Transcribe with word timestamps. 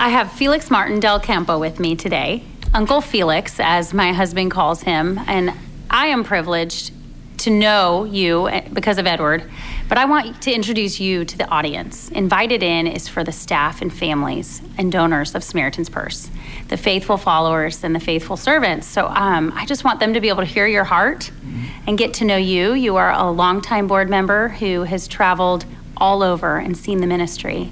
I 0.00 0.08
have 0.08 0.32
Felix 0.32 0.70
Martin 0.70 0.98
Del 0.98 1.20
Campo 1.20 1.58
with 1.58 1.78
me 1.78 1.94
today, 1.94 2.42
Uncle 2.72 3.02
Felix, 3.02 3.60
as 3.60 3.92
my 3.92 4.14
husband 4.14 4.50
calls 4.50 4.80
him, 4.80 5.20
and 5.26 5.52
I 5.90 6.06
am 6.06 6.24
privileged 6.24 6.92
to 7.40 7.50
know 7.50 8.04
you 8.04 8.48
eh, 8.48 8.66
because 8.72 8.96
of 8.96 9.06
Edward, 9.06 9.44
but 9.90 9.98
I 9.98 10.06
want 10.06 10.40
to 10.40 10.52
introduce 10.52 11.00
you 11.00 11.26
to 11.26 11.36
the 11.36 11.46
audience. 11.48 12.08
Invited 12.12 12.62
in 12.62 12.86
is 12.86 13.08
for 13.08 13.22
the 13.22 13.30
staff 13.30 13.82
and 13.82 13.92
families 13.92 14.62
and 14.78 14.90
donors 14.90 15.34
of 15.34 15.44
Samaritan's 15.44 15.90
Purse, 15.90 16.30
the 16.68 16.78
faithful 16.78 17.18
followers 17.18 17.84
and 17.84 17.94
the 17.94 18.00
faithful 18.00 18.38
servants. 18.38 18.86
So 18.86 19.06
um, 19.08 19.52
I 19.54 19.66
just 19.66 19.84
want 19.84 20.00
them 20.00 20.14
to 20.14 20.20
be 20.22 20.30
able 20.30 20.40
to 20.40 20.50
hear 20.50 20.66
your 20.66 20.84
heart 20.84 21.30
and 21.86 21.98
get 21.98 22.14
to 22.14 22.24
know 22.24 22.38
you. 22.38 22.72
You 22.72 22.96
are 22.96 23.12
a 23.12 23.30
longtime 23.30 23.86
board 23.86 24.08
member 24.08 24.48
who 24.48 24.84
has 24.84 25.06
traveled 25.06 25.66
all 25.98 26.22
over 26.22 26.56
and 26.56 26.74
seen 26.74 27.02
the 27.02 27.06
ministry. 27.06 27.70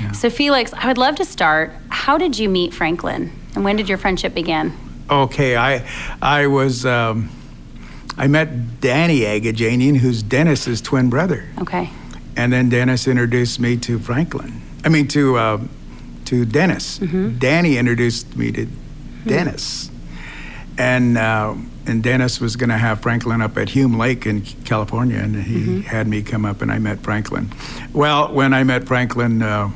Yeah. 0.00 0.12
So, 0.12 0.30
Felix, 0.30 0.72
I 0.74 0.86
would 0.86 0.98
love 0.98 1.16
to 1.16 1.24
start. 1.24 1.72
How 1.88 2.18
did 2.18 2.38
you 2.38 2.48
meet 2.48 2.72
Franklin, 2.74 3.32
and 3.54 3.64
when 3.64 3.76
did 3.76 3.88
your 3.88 3.98
friendship 3.98 4.34
begin? 4.34 4.72
Okay, 5.10 5.56
I 5.56 5.86
I 6.22 6.46
was 6.46 6.84
um, 6.86 7.30
I 8.16 8.26
met 8.28 8.80
Danny 8.80 9.20
Agajanian, 9.20 9.96
who's 9.96 10.22
Dennis's 10.22 10.80
twin 10.80 11.08
brother, 11.10 11.48
Okay. 11.60 11.90
and 12.36 12.52
then 12.52 12.68
Dennis 12.68 13.08
introduced 13.08 13.58
me 13.60 13.76
to 13.78 13.98
Franklin. 13.98 14.60
I 14.84 14.88
mean 14.90 15.08
to 15.08 15.36
uh, 15.36 15.60
to 16.26 16.44
Dennis. 16.44 16.98
Danny 16.98 17.78
introduced 17.78 18.36
me 18.36 18.52
to 18.52 18.66
Dennis, 19.26 19.90
and 20.76 21.16
uh, 21.18 21.54
and 21.86 22.02
Dennis 22.02 22.38
was 22.40 22.54
going 22.56 22.68
to 22.70 22.76
have 22.76 23.00
Franklin 23.00 23.40
up 23.40 23.56
at 23.56 23.70
Hume 23.70 23.96
Lake 23.98 24.26
in 24.26 24.42
California, 24.64 25.16
and 25.18 25.34
he 25.42 25.80
had 25.82 26.06
me 26.06 26.22
come 26.22 26.44
up, 26.44 26.60
and 26.62 26.70
I 26.70 26.78
met 26.78 27.00
Franklin. 27.00 27.50
Well, 27.92 28.32
when 28.32 28.52
I 28.54 28.62
met 28.62 28.86
Franklin. 28.86 29.42
Uh, 29.42 29.70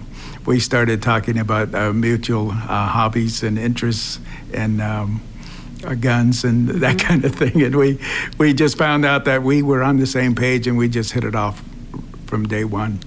we 0.47 0.59
started 0.59 1.03
talking 1.03 1.39
about 1.39 1.75
uh, 1.75 1.93
mutual 1.93 2.51
uh, 2.51 2.87
hobbies 2.89 3.43
and 3.43 3.59
interests 3.59 4.19
and 4.53 4.81
um, 4.81 5.23
uh, 5.85 5.95
guns 5.95 6.45
and 6.45 6.69
that 6.81 6.99
kind 6.99 7.25
of 7.25 7.35
thing. 7.35 7.63
And 7.63 7.77
we, 7.77 7.99
we 8.39 8.53
just 8.53 8.77
found 8.77 9.05
out 9.05 9.25
that 9.27 9.43
we 9.43 9.63
were 9.63 9.83
on 9.83 9.99
the 9.99 10.07
same 10.07 10.35
page 10.35 10.67
and 10.67 10.77
we 10.77 10.89
just 10.89 11.13
hit 11.13 11.25
it 11.25 11.35
off 11.35 11.63
from 12.27 12.47
day 12.47 12.65
one. 12.65 13.01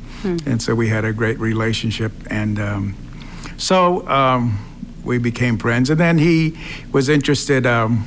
And 0.48 0.60
so 0.60 0.74
we 0.74 0.88
had 0.88 1.06
a 1.06 1.14
great 1.14 1.40
relationship. 1.40 2.12
And 2.32 2.60
um, 2.60 2.96
so 3.58 4.08
um, 4.08 4.58
we 5.04 5.20
became 5.20 5.58
friends. 5.58 5.90
And 5.90 6.00
then 6.00 6.18
he 6.18 6.58
was 6.92 7.10
interested, 7.10 7.68
um, 7.68 8.06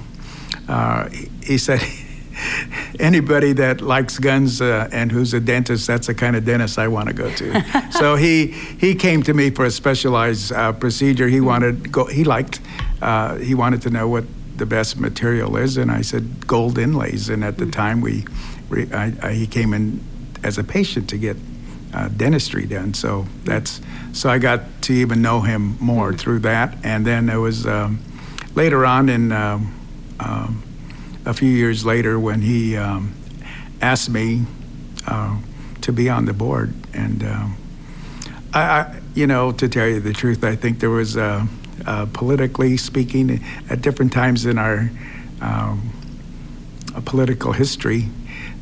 uh, 0.69 1.09
he 1.43 1.59
said, 1.59 1.81
anybody 3.01 3.53
that 3.55 3.81
likes 3.81 4.19
guns 4.19 4.61
uh, 4.61 4.89
and 4.92 5.11
who's 5.11 5.34
a 5.34 5.41
dentist, 5.41 5.87
that's 5.87 6.06
the 6.06 6.14
kind 6.14 6.37
of 6.37 6.45
dentist 6.45 6.78
I 6.78 6.89
want 6.89 7.09
to 7.09 7.15
go 7.15 7.31
to. 7.34 7.91
so 7.91 8.17
he 8.17 8.48
he 8.48 8.95
came 8.95 9.23
to 9.25 9.34
me 9.34 9.50
for 9.50 9.65
a 9.65 9.70
specialized 9.70 10.53
uh, 10.53 10.73
procedure. 10.73 11.28
He 11.28 11.41
wanted 11.41 11.91
go. 11.92 12.06
He 12.06 12.25
liked. 12.25 12.61
Uh, 13.00 13.37
he 13.37 13.55
wanted 13.55 13.83
to 13.83 13.91
know 13.91 14.09
what 14.09 14.25
the 14.56 14.67
best 14.67 14.98
material 14.98 15.56
is, 15.56 15.77
and 15.77 15.91
I 15.91 16.03
said 16.03 16.47
gold 16.47 16.78
inlays. 16.78 17.28
And 17.28 17.45
at 17.45 17.59
the 17.59 17.67
time, 17.67 18.00
we, 18.00 18.25
we 18.69 18.93
I, 18.93 19.12
I, 19.22 19.33
he 19.33 19.47
came 19.47 19.72
in 19.72 20.00
as 20.43 20.59
a 20.59 20.65
patient 20.65 21.09
to 21.11 21.19
get 21.19 21.37
uh, 21.95 22.09
dentistry 22.09 22.67
done. 22.67 22.95
So 22.95 23.27
that's 23.45 23.81
so 24.12 24.28
I 24.28 24.39
got 24.39 24.61
to 24.83 24.93
even 24.93 25.22
know 25.22 25.41
him 25.41 25.77
more 25.81 26.12
through 26.12 26.41
that. 26.41 26.77
And 26.84 27.06
then 27.06 27.27
there 27.27 27.41
was 27.41 27.67
um, 27.67 28.00
later 28.55 28.84
on 28.84 29.09
in. 29.09 29.33
Um, 29.33 29.75
um, 30.20 30.68
a 31.29 31.34
few 31.34 31.51
years 31.51 31.84
later 31.84 32.19
when 32.19 32.41
he 32.41 32.75
um, 32.75 33.12
asked 33.83 34.09
me 34.09 34.47
uh, 35.07 35.39
to 35.83 35.93
be 35.93 36.09
on 36.09 36.25
the 36.25 36.33
board. 36.33 36.73
And 36.95 37.23
um, 37.23 37.57
I, 38.55 38.61
I, 38.61 39.01
you 39.15 39.27
know, 39.27 39.53
to 39.53 39.69
tell 39.69 39.87
you 39.87 40.01
the 40.01 40.15
truth, 40.15 40.43
I 40.43 40.56
think 40.56 40.81
there 40.81 40.89
was, 40.89 41.19
uh, 41.19 41.47
uh, 41.87 42.06
politically 42.15 42.79
speaking, 42.79 43.45
at 43.69 43.83
different 43.83 44.11
times 44.11 44.47
in 44.47 44.56
our 44.56 44.91
um, 45.43 45.93
uh, 46.95 47.03
political 47.05 47.53
history, 47.53 48.09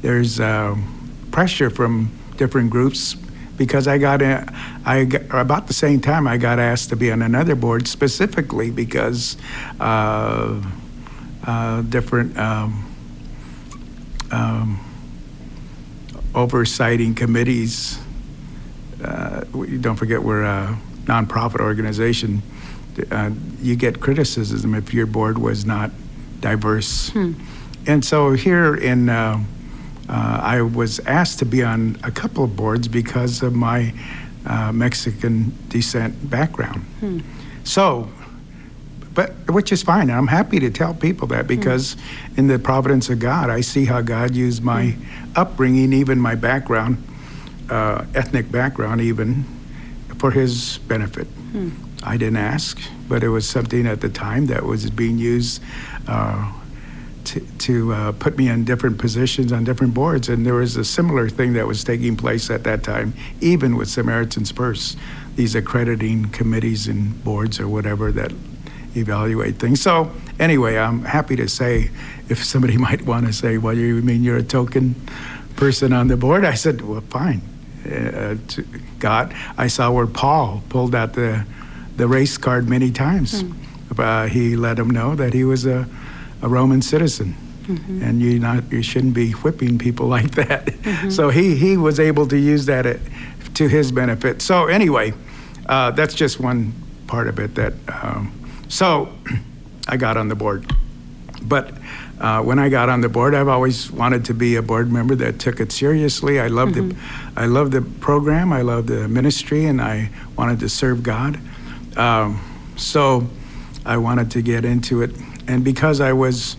there's 0.02 0.40
um, 0.40 1.28
pressure 1.30 1.70
from 1.70 2.10
different 2.36 2.70
groups 2.70 3.14
because 3.56 3.86
I 3.86 3.96
got, 3.98 4.22
a, 4.22 4.52
I 4.84 5.04
got 5.04 5.40
about 5.40 5.68
the 5.68 5.72
same 5.72 6.00
time 6.00 6.26
I 6.26 6.36
got 6.36 6.58
asked 6.58 6.88
to 6.88 6.96
be 6.96 7.12
on 7.12 7.22
another 7.22 7.54
board 7.54 7.86
specifically 7.86 8.72
because 8.72 9.36
uh, 9.78 10.60
uh, 11.46 11.82
different 11.82 12.36
um, 12.38 12.84
um, 14.30 14.80
oversighting 16.34 17.16
committees. 17.16 17.98
Uh, 19.02 19.42
we- 19.52 19.78
don't 19.78 19.96
forget, 19.96 20.22
we're 20.22 20.42
a 20.42 20.76
nonprofit 21.04 21.60
organization. 21.60 22.42
Uh, 23.10 23.30
you 23.62 23.76
get 23.76 24.00
criticism 24.00 24.74
if 24.74 24.92
your 24.94 25.06
board 25.06 25.38
was 25.38 25.64
not 25.66 25.90
diverse. 26.40 27.10
And 27.86 28.04
so 28.04 28.32
here 28.32 28.74
in, 28.74 29.08
uh, 29.08 29.42
uh, 30.08 30.40
I 30.42 30.62
was 30.62 30.98
asked 31.00 31.38
to 31.40 31.44
be 31.44 31.62
on 31.62 31.96
a 32.02 32.10
couple 32.10 32.44
of 32.44 32.56
boards 32.56 32.88
because 32.88 33.42
of 33.42 33.54
my 33.54 33.92
uh, 34.46 34.72
Mexican 34.72 35.52
descent 35.68 36.30
background. 36.30 36.84
So, 37.64 38.08
but 39.16 39.30
which 39.50 39.72
is 39.72 39.82
fine. 39.82 40.10
I'm 40.10 40.26
happy 40.26 40.60
to 40.60 40.70
tell 40.70 40.94
people 40.94 41.26
that 41.28 41.46
because 41.48 41.96
in 42.36 42.46
the 42.48 42.58
providence 42.58 43.08
of 43.08 43.18
God, 43.18 43.48
I 43.48 43.62
see 43.62 43.86
how 43.86 44.02
God 44.02 44.36
used 44.36 44.62
my 44.62 44.94
upbringing, 45.34 45.94
even 45.94 46.20
my 46.20 46.34
background, 46.34 47.02
uh, 47.70 48.04
ethnic 48.14 48.52
background, 48.52 49.00
even 49.00 49.44
for 50.18 50.30
His 50.30 50.78
benefit. 50.86 51.26
I 52.02 52.18
didn't 52.18 52.36
ask, 52.36 52.78
but 53.08 53.24
it 53.24 53.30
was 53.30 53.48
something 53.48 53.86
at 53.86 54.02
the 54.02 54.10
time 54.10 54.46
that 54.46 54.62
was 54.64 54.88
being 54.90 55.18
used. 55.18 55.62
Uh, 56.06 56.52
to, 57.24 57.40
to 57.58 57.92
uh, 57.92 58.12
put 58.12 58.38
me 58.38 58.48
in 58.48 58.64
different 58.64 58.98
positions 58.98 59.50
on 59.50 59.64
different 59.64 59.92
boards. 59.94 60.28
And 60.28 60.46
there 60.46 60.54
was 60.54 60.76
a 60.76 60.84
similar 60.84 61.28
thing 61.28 61.54
that 61.54 61.66
was 61.66 61.82
taking 61.82 62.16
place 62.16 62.50
at 62.50 62.62
that 62.62 62.84
time, 62.84 63.14
even 63.40 63.76
with 63.76 63.88
Samaritan's 63.88 64.52
Purse, 64.52 64.96
these 65.34 65.56
accrediting 65.56 66.28
committees 66.28 66.86
and 66.86 67.24
boards 67.24 67.58
or 67.58 67.66
whatever 67.66 68.12
that 68.12 68.30
evaluate 68.96 69.56
things. 69.56 69.80
So, 69.80 70.10
anyway, 70.38 70.76
I'm 70.76 71.04
happy 71.04 71.36
to 71.36 71.48
say 71.48 71.90
if 72.28 72.44
somebody 72.44 72.76
might 72.88 73.02
want 73.02 73.26
to 73.26 73.32
say, 73.32 73.58
well, 73.58 73.74
you 73.76 74.02
mean 74.02 74.24
you're 74.24 74.38
a 74.38 74.42
token 74.42 74.94
person 75.56 75.92
on 75.92 76.08
the 76.08 76.16
board? 76.16 76.44
I 76.44 76.54
said, 76.54 76.80
well, 76.82 77.02
fine. 77.02 77.42
Uh, 77.84 78.36
God, 78.98 79.34
I 79.56 79.68
saw 79.68 79.92
where 79.92 80.06
Paul 80.06 80.62
pulled 80.68 80.94
out 80.94 81.12
the, 81.12 81.44
the 81.96 82.08
race 82.08 82.36
card 82.36 82.68
many 82.68 82.90
times. 82.90 83.44
Uh, 83.96 84.26
he 84.26 84.56
let 84.56 84.78
him 84.78 84.90
know 84.90 85.14
that 85.14 85.32
he 85.32 85.44
was 85.44 85.64
a 85.64 85.86
a 86.42 86.48
Roman 86.48 86.82
citizen, 86.82 87.34
and 87.68 88.20
you 88.20 88.38
not 88.38 88.70
you 88.70 88.82
shouldn't 88.82 89.14
be 89.14 89.32
whipping 89.32 89.78
people 89.78 90.06
like 90.16 90.32
that. 90.32 90.72
So 91.10 91.30
he 91.30 91.56
he 91.56 91.76
was 91.76 91.98
able 91.98 92.26
to 92.28 92.36
use 92.38 92.66
that 92.66 92.86
at, 92.86 93.00
to 93.54 93.68
his 93.68 93.92
benefit. 93.92 94.42
So 94.42 94.66
anyway, 94.66 95.14
uh, 95.68 95.90
that's 95.92 96.14
just 96.14 96.40
one 96.40 96.72
part 97.06 97.28
of 97.28 97.38
it. 97.38 97.54
That 97.54 97.72
um, 97.88 98.32
so 98.68 99.12
I 99.88 99.96
got 99.96 100.16
on 100.16 100.28
the 100.28 100.36
board, 100.36 100.70
but. 101.42 101.72
Uh, 102.18 102.42
when 102.42 102.58
I 102.58 102.70
got 102.70 102.88
on 102.88 103.02
the 103.02 103.10
board, 103.10 103.34
I've 103.34 103.46
always 103.46 103.90
wanted 103.90 104.24
to 104.24 104.32
be 104.32 104.56
a 104.56 104.62
board 104.62 104.90
member 104.90 105.14
that 105.16 105.38
took 105.38 105.60
it 105.60 105.70
seriously. 105.70 106.40
I 106.40 106.46
loved 106.46 106.74
the, 106.74 106.96
I 107.36 107.44
loved 107.44 107.72
the 107.72 107.82
program. 107.82 108.54
I 108.54 108.62
loved 108.62 108.88
the 108.88 109.06
ministry, 109.06 109.66
and 109.66 109.82
I 109.82 110.08
wanted 110.34 110.60
to 110.60 110.70
serve 110.70 111.02
God. 111.02 111.38
Um, 111.94 112.40
so 112.76 113.26
I 113.84 113.98
wanted 113.98 114.30
to 114.32 114.42
get 114.42 114.64
into 114.64 115.02
it. 115.02 115.10
And 115.46 115.62
because 115.62 116.00
I 116.00 116.12
was, 116.12 116.56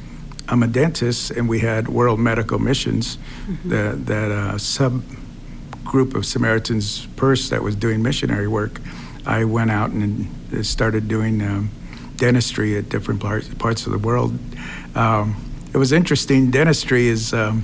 I'm 0.47 0.63
a 0.63 0.67
dentist, 0.67 1.31
and 1.31 1.49
we 1.49 1.59
had 1.59 1.87
World 1.87 2.19
Medical 2.19 2.59
Missions, 2.59 3.17
the, 3.65 3.97
that 4.05 4.31
uh, 4.31 4.57
sub 4.57 5.03
group 5.83 6.15
of 6.15 6.25
Samaritan's 6.25 7.05
Purse 7.15 7.49
that 7.49 7.63
was 7.63 7.75
doing 7.75 8.03
missionary 8.03 8.47
work, 8.47 8.79
I 9.25 9.43
went 9.43 9.71
out 9.71 9.89
and 9.89 10.65
started 10.65 11.07
doing 11.07 11.41
um, 11.41 11.69
dentistry 12.17 12.77
at 12.77 12.89
different 12.89 13.21
parts, 13.21 13.47
parts 13.55 13.85
of 13.85 13.93
the 13.93 13.99
world. 13.99 14.37
Um, 14.95 15.35
it 15.73 15.77
was 15.77 15.91
interesting. 15.91 16.51
Dentistry 16.51 17.07
is, 17.07 17.33
um, 17.33 17.63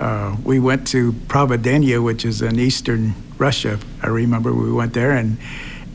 uh, 0.00 0.36
we 0.42 0.58
went 0.58 0.86
to 0.88 1.12
Providenia, 1.12 2.02
which 2.02 2.24
is 2.24 2.42
in 2.42 2.58
eastern 2.58 3.14
Russia. 3.38 3.78
I 4.02 4.08
remember 4.08 4.52
we 4.52 4.72
went 4.72 4.94
there, 4.94 5.12
and 5.12 5.38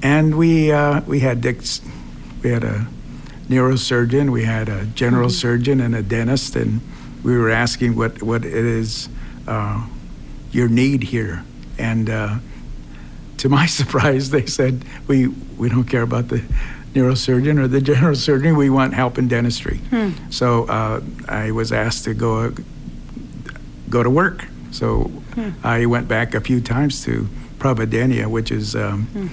and 0.03 0.37
we 0.37 0.71
uh, 0.71 1.01
we 1.01 1.19
had 1.19 1.41
dicks, 1.41 1.81
we 2.43 2.51
had 2.51 2.63
a 2.63 2.87
neurosurgeon, 3.49 4.31
we 4.31 4.43
had 4.43 4.69
a 4.69 4.85
general 4.85 5.29
surgeon, 5.29 5.81
and 5.81 5.95
a 5.95 6.01
dentist, 6.03 6.55
and 6.55 6.81
we 7.23 7.37
were 7.37 7.49
asking 7.49 7.95
what 7.95 8.21
what 8.21 8.45
it 8.45 8.53
is 8.53 9.09
uh, 9.47 9.85
your 10.51 10.67
need 10.67 11.03
here, 11.03 11.43
and 11.77 12.09
uh, 12.09 12.35
to 13.37 13.49
my 13.49 13.65
surprise, 13.79 14.29
they 14.29 14.45
said 14.45 14.83
we 15.07 15.27
we 15.57 15.69
don't 15.69 15.85
care 15.85 16.03
about 16.03 16.27
the 16.27 16.43
neurosurgeon 16.93 17.59
or 17.59 17.67
the 17.67 17.81
general 17.91 18.15
surgeon. 18.15 18.55
We 18.55 18.69
want 18.69 18.93
help 18.93 19.17
in 19.17 19.27
dentistry. 19.27 19.79
So 20.29 20.65
uh, 20.65 21.01
I 21.27 21.51
was 21.51 21.71
asked 21.71 22.03
to 22.05 22.13
go 22.13 22.53
go 23.89 24.03
to 24.03 24.09
work. 24.09 24.45
So 24.71 25.11
I 25.63 25.85
went 25.85 26.07
back 26.07 26.33
a 26.33 26.41
few 26.41 26.61
times 26.61 27.03
to 27.03 27.27
Providenia, 27.59 28.27
which 28.27 28.51
is 28.51 28.75
um, 28.75 29.29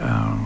uh, 0.00 0.38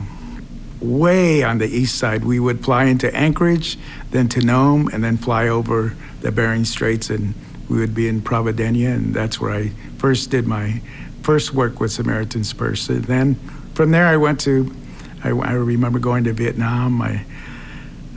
way 0.80 1.42
on 1.42 1.58
the 1.58 1.66
east 1.66 1.96
side. 1.98 2.24
We 2.24 2.40
would 2.40 2.64
fly 2.64 2.84
into 2.84 3.14
Anchorage, 3.14 3.78
then 4.10 4.28
to 4.30 4.40
Nome, 4.40 4.88
and 4.92 5.04
then 5.04 5.18
fly 5.18 5.48
over 5.48 5.94
the 6.22 6.32
Bering 6.32 6.64
Straits, 6.64 7.10
and 7.10 7.34
we 7.68 7.78
would 7.78 7.94
be 7.94 8.08
in 8.08 8.22
Providenia, 8.22 8.94
and 8.94 9.14
that's 9.14 9.38
where 9.40 9.52
I 9.52 9.68
first 9.98 10.30
did 10.30 10.46
my 10.46 10.80
first 11.22 11.54
work 11.54 11.78
with 11.78 11.92
Samaritan's 11.92 12.52
Purse. 12.52 12.88
And 12.88 13.04
then 13.04 13.34
from 13.74 13.90
there, 13.92 14.06
I 14.06 14.16
went 14.16 14.40
to, 14.40 14.74
I, 15.24 15.28
I 15.28 15.52
remember 15.52 15.98
going 15.98 16.24
to 16.24 16.32
Vietnam. 16.32 17.00
I, 17.00 17.24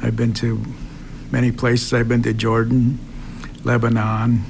I've 0.01 0.15
been 0.15 0.33
to 0.35 0.61
many 1.31 1.51
places. 1.51 1.93
I've 1.93 2.07
been 2.07 2.23
to 2.23 2.33
Jordan, 2.33 2.99
Lebanon, 3.63 4.43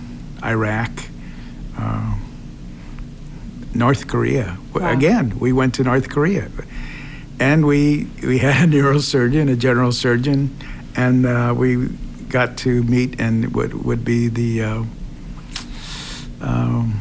Iraq, 0.44 0.92
uh, 1.78 2.16
North 3.74 4.08
Korea. 4.08 4.58
Wow. 4.74 4.92
Again, 4.92 5.38
we 5.40 5.52
went 5.52 5.76
to 5.76 5.84
North 5.84 6.10
Korea, 6.10 6.50
and 7.40 7.66
we 7.66 8.08
we 8.24 8.38
had 8.40 8.70
a 8.70 8.72
neurosurgeon, 8.72 9.52
a 9.52 9.56
general 9.56 9.92
surgeon, 9.92 10.56
and 10.96 11.26
uh, 11.26 11.54
we 11.56 11.88
got 12.30 12.58
to 12.58 12.84
meet 12.84 13.20
and 13.20 13.54
would 13.54 13.86
would 13.86 14.06
be 14.06 14.28
the. 14.30 14.64
Uh, 14.64 14.84
um, 16.42 17.00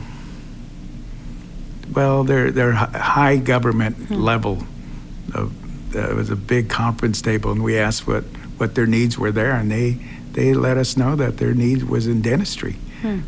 well, 1.94 2.24
they're 2.24 2.50
they're 2.50 2.72
high 2.72 3.36
government 3.36 4.10
level. 4.10 4.64
Uh, 5.34 5.48
it 5.94 6.14
was 6.14 6.30
a 6.30 6.36
big 6.36 6.68
conference 6.68 7.22
table, 7.22 7.52
and 7.52 7.62
we 7.62 7.78
asked 7.78 8.06
what, 8.06 8.24
what 8.58 8.74
their 8.74 8.86
needs 8.86 9.16
were 9.18 9.30
there, 9.32 9.52
and 9.52 9.70
they 9.70 9.98
they 10.32 10.52
let 10.54 10.76
us 10.76 10.96
know 10.96 11.14
that 11.16 11.36
their 11.36 11.54
need 11.54 11.84
was 11.84 12.06
in 12.08 12.20
dentistry, 12.20 12.72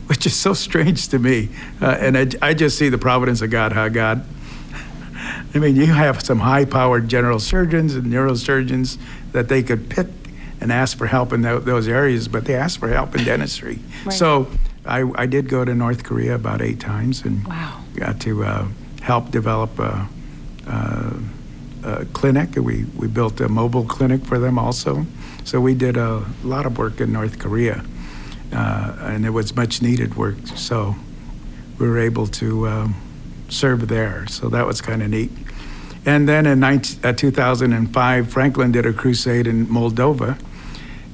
which 0.08 0.26
is 0.26 0.35
so 0.35 0.53
strange 0.55 1.06
to 1.08 1.19
me. 1.20 1.49
Uh, 1.81 1.97
and 2.00 2.19
I, 2.19 2.26
I 2.43 2.55
just 2.55 2.76
see 2.76 2.88
the 2.88 2.99
providence 2.99 3.41
of 3.43 3.50
God. 3.50 3.73
How 3.73 3.88
God. 3.88 4.25
I 5.55 5.58
mean, 5.58 5.76
you 5.76 5.87
have 5.87 6.23
some 6.23 6.41
high-powered 6.41 7.08
general 7.08 7.38
surgeons 7.38 7.94
and 7.94 8.06
neurosurgeons 8.12 8.99
that 9.32 9.49
they 9.49 9.62
could 9.62 9.88
pick 9.88 10.06
and 10.61 10.70
ask 10.73 10.99
for 10.99 11.06
help 11.06 11.32
in 11.32 11.43
tho- 11.43 11.61
those 11.61 11.88
areas, 11.88 12.29
but 12.29 12.44
they 12.44 12.55
asked 12.55 12.79
for 12.79 12.88
help 12.88 13.14
in 13.14 13.25
dentistry. 13.25 13.79
Right. 14.05 14.12
So 14.12 14.49
I, 14.85 15.11
I 15.14 15.26
did 15.26 15.49
go 15.49 15.64
to 15.64 15.75
North 15.75 16.02
Korea 16.05 16.35
about 16.35 16.61
eight 16.61 16.81
times 16.81 17.23
and 17.25 17.47
Wow. 17.47 17.81
got 17.94 18.20
to 18.23 18.44
uh, 18.44 18.67
help 19.02 19.31
develop 19.31 19.79
a, 19.79 20.09
a, 20.67 20.70
a 20.70 21.12
clinic. 22.12 22.56
We, 22.56 22.85
we 22.97 23.06
built 23.06 23.41
a 23.41 23.49
mobile 23.49 23.85
clinic 23.85 24.25
for 24.25 24.38
them 24.38 24.59
also. 24.59 25.06
So 25.44 25.61
we 25.61 25.75
did 25.75 25.97
a 25.97 26.25
lot 26.43 26.67
of 26.67 26.77
work 26.79 27.00
in 27.00 27.12
North 27.12 27.38
Korea, 27.38 27.85
uh, 28.53 28.97
and 29.00 29.25
it 29.25 29.31
was 29.31 29.55
much 29.55 29.81
needed 29.81 30.17
work. 30.17 30.37
So 30.56 30.97
we 31.79 31.88
were 31.88 31.99
able 31.99 32.27
to 32.27 32.69
um, 32.69 32.94
serve 33.49 33.88
there. 33.88 34.27
So 34.27 34.49
that 34.49 34.67
was 34.67 34.81
kind 34.81 35.03
of 35.03 35.11
neat. 35.11 35.31
And 36.05 36.29
then 36.29 36.47
in 36.47 36.61
19, 36.61 37.05
uh, 37.05 37.12
2005, 37.12 38.31
Franklin 38.31 38.73
did 38.73 38.87
a 38.87 38.93
crusade 38.93 39.47
in 39.47 39.67
Moldova. 39.67 40.41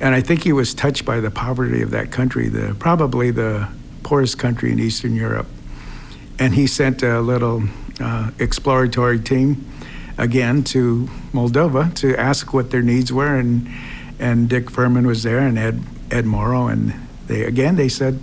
And 0.01 0.15
I 0.15 0.21
think 0.21 0.43
he 0.43 0.53
was 0.53 0.75
touched 0.75 1.05
by 1.05 1.21
the 1.21 1.31
poverty 1.31 1.81
of 1.83 1.91
that 1.93 2.11
country, 2.11 2.49
the, 2.49 2.75
probably 2.79 3.31
the 3.31 3.69
poorest 4.03 4.39
country 4.39 4.73
in 4.73 4.79
Eastern 4.79 5.15
Europe. 5.15 5.47
And 6.39 6.55
he 6.55 6.67
sent 6.67 7.03
a 7.03 7.21
little 7.21 7.63
uh, 8.01 8.31
exploratory 8.39 9.21
team 9.21 9.67
again 10.19 10.63
to 10.65 11.09
Moldova 11.33 11.95
to 11.97 12.17
ask 12.17 12.53
what 12.53 12.71
their 12.71 12.83
needs 12.83 13.13
were. 13.13 13.37
And, 13.37 13.69
and 14.19 14.49
Dick 14.49 14.71
Furman 14.71 15.07
was 15.07 15.23
there 15.23 15.41
and 15.41 15.59
Ed, 15.59 15.83
Ed 16.11 16.27
Morrow. 16.27 16.69
And 16.69 16.95
they, 17.27 17.45
again, 17.45 17.77
they 17.77 17.89
said, 17.89 18.21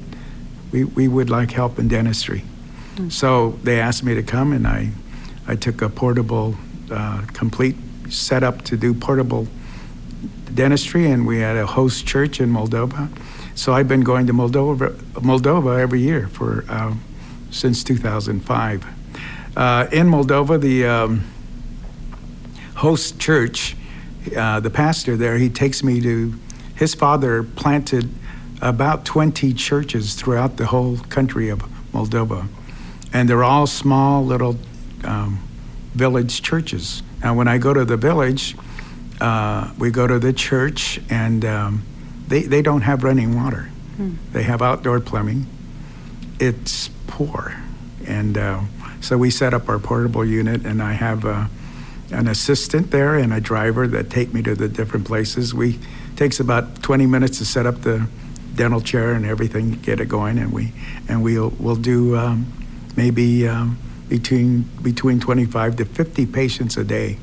we, 0.71 0.83
we 0.83 1.07
would 1.07 1.29
like 1.29 1.51
help 1.51 1.79
in 1.79 1.87
dentistry. 1.87 2.43
So 3.07 3.51
they 3.63 3.79
asked 3.79 4.03
me 4.03 4.13
to 4.15 4.23
come, 4.23 4.51
and 4.51 4.67
I, 4.67 4.89
I 5.47 5.55
took 5.55 5.81
a 5.81 5.87
portable, 5.87 6.55
uh, 6.91 7.23
complete 7.27 7.77
setup 8.09 8.63
to 8.63 8.75
do 8.75 8.93
portable 8.93 9.47
dentistry, 10.53 11.09
and 11.09 11.25
we 11.25 11.39
had 11.39 11.55
a 11.55 11.65
host 11.65 12.05
church 12.05 12.41
in 12.41 12.51
Moldova. 12.51 13.09
So 13.55 13.73
I've 13.73 13.87
been 13.87 14.01
going 14.01 14.27
to 14.27 14.33
Moldova, 14.33 14.95
Moldova 15.13 15.79
every 15.79 16.01
year 16.01 16.27
for 16.27 16.65
um, 16.67 17.01
since 17.51 17.83
2005. 17.85 18.85
Uh, 19.55 19.87
in 19.91 20.07
Moldova, 20.07 20.59
the 20.59 20.85
um, 20.85 21.23
host 22.79 23.19
church, 23.19 23.75
uh, 24.37 24.59
the 24.61 24.69
pastor 24.69 25.17
there, 25.17 25.37
he 25.37 25.49
takes 25.49 25.83
me 25.83 25.99
to. 26.01 26.33
His 26.75 26.95
father 26.95 27.43
planted 27.43 28.09
about 28.61 29.03
20 29.03 29.53
churches 29.53 30.15
throughout 30.15 30.55
the 30.55 30.65
whole 30.65 30.97
country 31.09 31.49
of 31.49 31.59
Moldova, 31.91 32.47
and 33.11 33.27
they're 33.27 33.43
all 33.43 33.67
small 33.67 34.25
little 34.25 34.57
um, 35.03 35.39
village 35.93 36.41
churches. 36.41 37.03
Now, 37.21 37.33
when 37.33 37.49
I 37.49 37.57
go 37.57 37.73
to 37.73 37.83
the 37.83 37.97
village, 37.97 38.55
uh, 39.19 39.71
we 39.77 39.91
go 39.91 40.07
to 40.07 40.17
the 40.17 40.31
church, 40.31 41.01
and 41.09 41.43
um, 41.43 41.83
they, 42.29 42.43
they 42.43 42.61
don't 42.61 42.81
have 42.81 43.03
running 43.03 43.35
water. 43.35 43.69
They 44.31 44.43
have 44.43 44.61
outdoor 44.61 45.01
plumbing. 45.01 45.45
It's 46.39 46.89
poor. 47.07 47.57
And 48.07 48.37
uh, 48.37 48.61
so 49.01 49.17
we 49.17 49.29
set 49.31 49.53
up 49.53 49.67
our 49.67 49.79
portable 49.79 50.23
unit, 50.23 50.65
and 50.65 50.81
I 50.81 50.93
have 50.93 51.25
uh, 51.25 51.47
an 52.11 52.27
assistant 52.27 52.91
there 52.91 53.15
and 53.15 53.33
a 53.33 53.39
driver 53.41 53.87
that 53.87 54.09
take 54.09 54.33
me 54.33 54.41
to 54.43 54.55
the 54.55 54.67
different 54.67 55.05
places. 55.05 55.53
We 55.53 55.79
takes 56.15 56.39
about 56.39 56.81
20 56.83 57.05
minutes 57.05 57.37
to 57.37 57.45
set 57.45 57.65
up 57.65 57.81
the 57.81 58.07
dental 58.55 58.81
chair 58.81 59.13
and 59.13 59.25
everything, 59.25 59.71
get 59.81 59.99
it 59.99 60.09
going, 60.09 60.37
and 60.37 60.51
we 60.51 60.71
and 61.07 61.23
we'll 61.23 61.53
we'll 61.59 61.75
do 61.75 62.15
um, 62.17 62.45
maybe 62.95 63.47
um, 63.47 63.77
between 64.09 64.63
between 64.81 65.19
25 65.19 65.75
to 65.77 65.85
50 65.85 66.25
patients 66.25 66.77
a 66.77 66.83
day. 66.83 67.17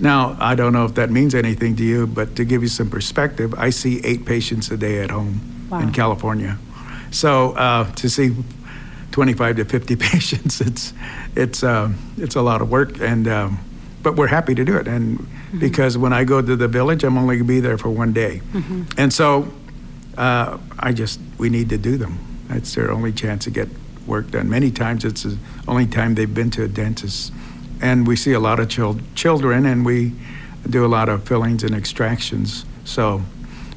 Now, 0.00 0.36
I 0.40 0.54
don't 0.56 0.72
know 0.72 0.84
if 0.84 0.94
that 0.94 1.10
means 1.10 1.34
anything 1.34 1.76
to 1.76 1.84
you, 1.84 2.06
but 2.08 2.34
to 2.36 2.44
give 2.44 2.62
you 2.62 2.68
some 2.68 2.90
perspective, 2.90 3.54
I 3.56 3.70
see 3.70 4.00
eight 4.04 4.24
patients 4.26 4.70
a 4.70 4.76
day 4.76 5.00
at 5.00 5.10
home 5.10 5.40
Wow. 5.70 5.80
in 5.80 5.92
California. 5.92 6.58
So 7.10 7.52
uh, 7.52 7.90
to 7.92 8.08
see 8.10 8.34
25 9.12 9.56
to 9.56 9.64
50 9.64 9.96
patients, 10.10 10.60
it's 10.60 10.92
it's 11.36 11.62
uh, 11.62 11.90
it's 12.18 12.34
a 12.36 12.42
lot 12.42 12.60
of 12.60 12.70
work, 12.70 13.00
and 13.00 13.26
um, 13.28 13.58
but 14.04 14.14
we're 14.14 14.28
happy 14.28 14.54
to 14.54 14.64
do 14.64 14.76
it. 14.76 14.86
And 14.86 15.18
mm-hmm. 15.18 15.58
because 15.58 15.98
when 15.98 16.12
I 16.12 16.22
go 16.22 16.40
to 16.40 16.54
the 16.54 16.68
village, 16.68 17.02
I'm 17.02 17.18
only 17.18 17.38
gonna 17.38 17.48
be 17.48 17.58
there 17.58 17.76
for 17.76 17.88
one 17.88 18.12
day, 18.12 18.40
mm-hmm. 18.52 18.84
and 18.96 19.12
so 19.12 19.52
uh, 20.16 20.58
I 20.78 20.92
just 20.92 21.18
we 21.38 21.48
need 21.48 21.70
to 21.70 21.78
do 21.78 21.96
them. 21.96 22.18
That's 22.48 22.72
their 22.76 22.92
only 22.92 23.10
chance 23.10 23.44
to 23.44 23.50
get 23.50 23.68
work 24.06 24.30
done. 24.30 24.48
Many 24.48 24.70
times 24.70 25.04
it's 25.04 25.24
the 25.24 25.38
only 25.66 25.86
time 25.86 26.14
they've 26.14 26.32
been 26.32 26.50
to 26.50 26.62
a 26.62 26.68
dentist, 26.68 27.32
and 27.80 28.06
we 28.06 28.14
see 28.14 28.32
a 28.32 28.40
lot 28.40 28.60
of 28.60 28.68
chil- 28.68 29.00
children, 29.16 29.66
and 29.66 29.84
we 29.84 30.12
do 30.70 30.84
a 30.84 30.88
lot 30.88 31.08
of 31.08 31.26
fillings 31.26 31.64
and 31.64 31.74
extractions. 31.74 32.64
So, 32.84 33.22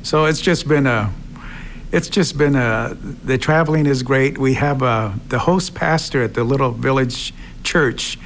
so 0.03 0.25
it's 0.25 0.41
just 0.41 0.67
been 0.67 0.85
a 0.85 1.11
it's 1.91 2.09
just 2.09 2.37
been 2.37 2.55
a 2.55 2.97
the 3.23 3.37
traveling 3.37 3.85
is 3.85 4.03
great. 4.03 4.37
We 4.37 4.53
have 4.55 4.81
a, 4.81 5.17
the 5.29 5.39
host 5.39 5.73
pastor 5.73 6.23
at 6.23 6.33
the 6.33 6.43
little 6.43 6.71
village 6.71 7.33
church. 7.63 8.19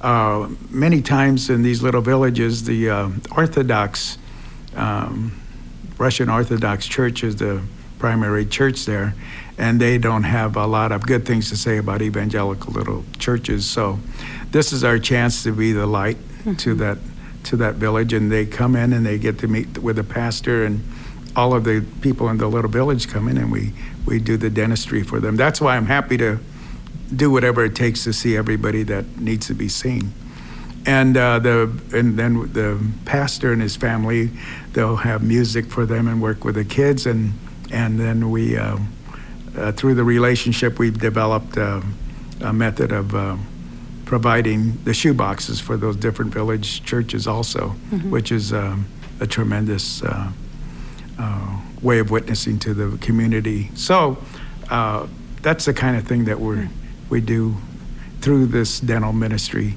Uh, 0.00 0.48
many 0.70 1.02
times 1.02 1.50
in 1.50 1.62
these 1.62 1.82
little 1.82 2.00
villages, 2.00 2.64
the 2.64 2.88
uh, 2.88 3.10
Orthodox 3.36 4.16
um, 4.74 5.38
Russian 5.98 6.30
Orthodox 6.30 6.86
Church 6.86 7.22
is 7.22 7.36
the 7.36 7.62
primary 7.98 8.46
church 8.46 8.86
there, 8.86 9.14
and 9.58 9.78
they 9.78 9.98
don't 9.98 10.22
have 10.22 10.56
a 10.56 10.66
lot 10.66 10.92
of 10.92 11.06
good 11.06 11.26
things 11.26 11.50
to 11.50 11.56
say 11.56 11.76
about 11.76 12.00
evangelical 12.00 12.72
little 12.72 13.04
churches. 13.18 13.68
So, 13.68 13.98
this 14.50 14.72
is 14.72 14.82
our 14.82 14.98
chance 14.98 15.42
to 15.42 15.52
be 15.52 15.72
the 15.72 15.86
light 15.86 16.16
to 16.58 16.74
that 16.76 16.98
to 17.44 17.56
that 17.58 17.74
village, 17.74 18.14
and 18.14 18.32
they 18.32 18.46
come 18.46 18.76
in 18.76 18.92
and 18.92 19.04
they 19.04 19.18
get 19.18 19.38
to 19.40 19.48
meet 19.48 19.78
with 19.78 19.96
the 19.96 20.04
pastor 20.04 20.64
and 20.64 20.82
all 21.36 21.54
of 21.54 21.64
the 21.64 21.84
people 22.00 22.28
in 22.28 22.38
the 22.38 22.48
little 22.48 22.70
village 22.70 23.08
come 23.08 23.28
in, 23.28 23.36
and 23.36 23.52
we 23.52 23.72
we 24.06 24.18
do 24.18 24.38
the 24.38 24.48
dentistry 24.48 25.02
for 25.02 25.20
them. 25.20 25.36
That's 25.36 25.60
why 25.60 25.76
I'm 25.76 25.86
happy 25.86 26.16
to 26.18 26.38
do 27.14 27.30
whatever 27.30 27.64
it 27.64 27.74
takes 27.74 28.04
to 28.04 28.12
see 28.12 28.36
everybody 28.36 28.82
that 28.84 29.18
needs 29.18 29.46
to 29.48 29.54
be 29.54 29.68
seen. 29.68 30.12
And 30.86 31.16
uh, 31.16 31.38
the 31.38 31.70
and 31.92 32.18
then 32.18 32.52
the 32.52 32.80
pastor 33.04 33.52
and 33.52 33.60
his 33.60 33.76
family 33.76 34.30
they'll 34.72 34.96
have 34.96 35.22
music 35.22 35.66
for 35.66 35.84
them 35.84 36.08
and 36.08 36.22
work 36.22 36.44
with 36.44 36.54
the 36.54 36.64
kids. 36.64 37.06
And 37.06 37.34
and 37.70 38.00
then 38.00 38.30
we 38.30 38.56
uh, 38.56 38.78
uh, 39.56 39.72
through 39.72 39.94
the 39.94 40.04
relationship 40.04 40.78
we've 40.78 40.98
developed 40.98 41.58
uh, 41.58 41.82
a 42.40 42.52
method 42.52 42.92
of 42.92 43.14
uh, 43.14 43.36
providing 44.06 44.82
the 44.84 44.94
shoe 44.94 45.14
boxes 45.14 45.60
for 45.60 45.76
those 45.76 45.96
different 45.96 46.32
village 46.32 46.82
churches 46.82 47.26
also 47.28 47.68
which 48.10 48.32
is 48.32 48.52
um, 48.52 48.84
a 49.20 49.26
tremendous 49.26 50.02
uh, 50.02 50.32
uh, 51.18 51.60
way 51.82 51.98
of 51.98 52.10
witnessing 52.10 52.58
to 52.58 52.74
the 52.74 52.96
community. 52.98 53.70
So 53.74 54.18
uh, 54.70 55.06
that's 55.42 55.66
the 55.66 55.74
kind 55.74 55.96
of 55.96 56.06
thing 56.06 56.24
that 56.24 56.40
we 56.40 56.68
we 57.10 57.20
do 57.20 57.56
through 58.20 58.46
this 58.46 58.80
dental 58.80 59.12
ministry 59.12 59.74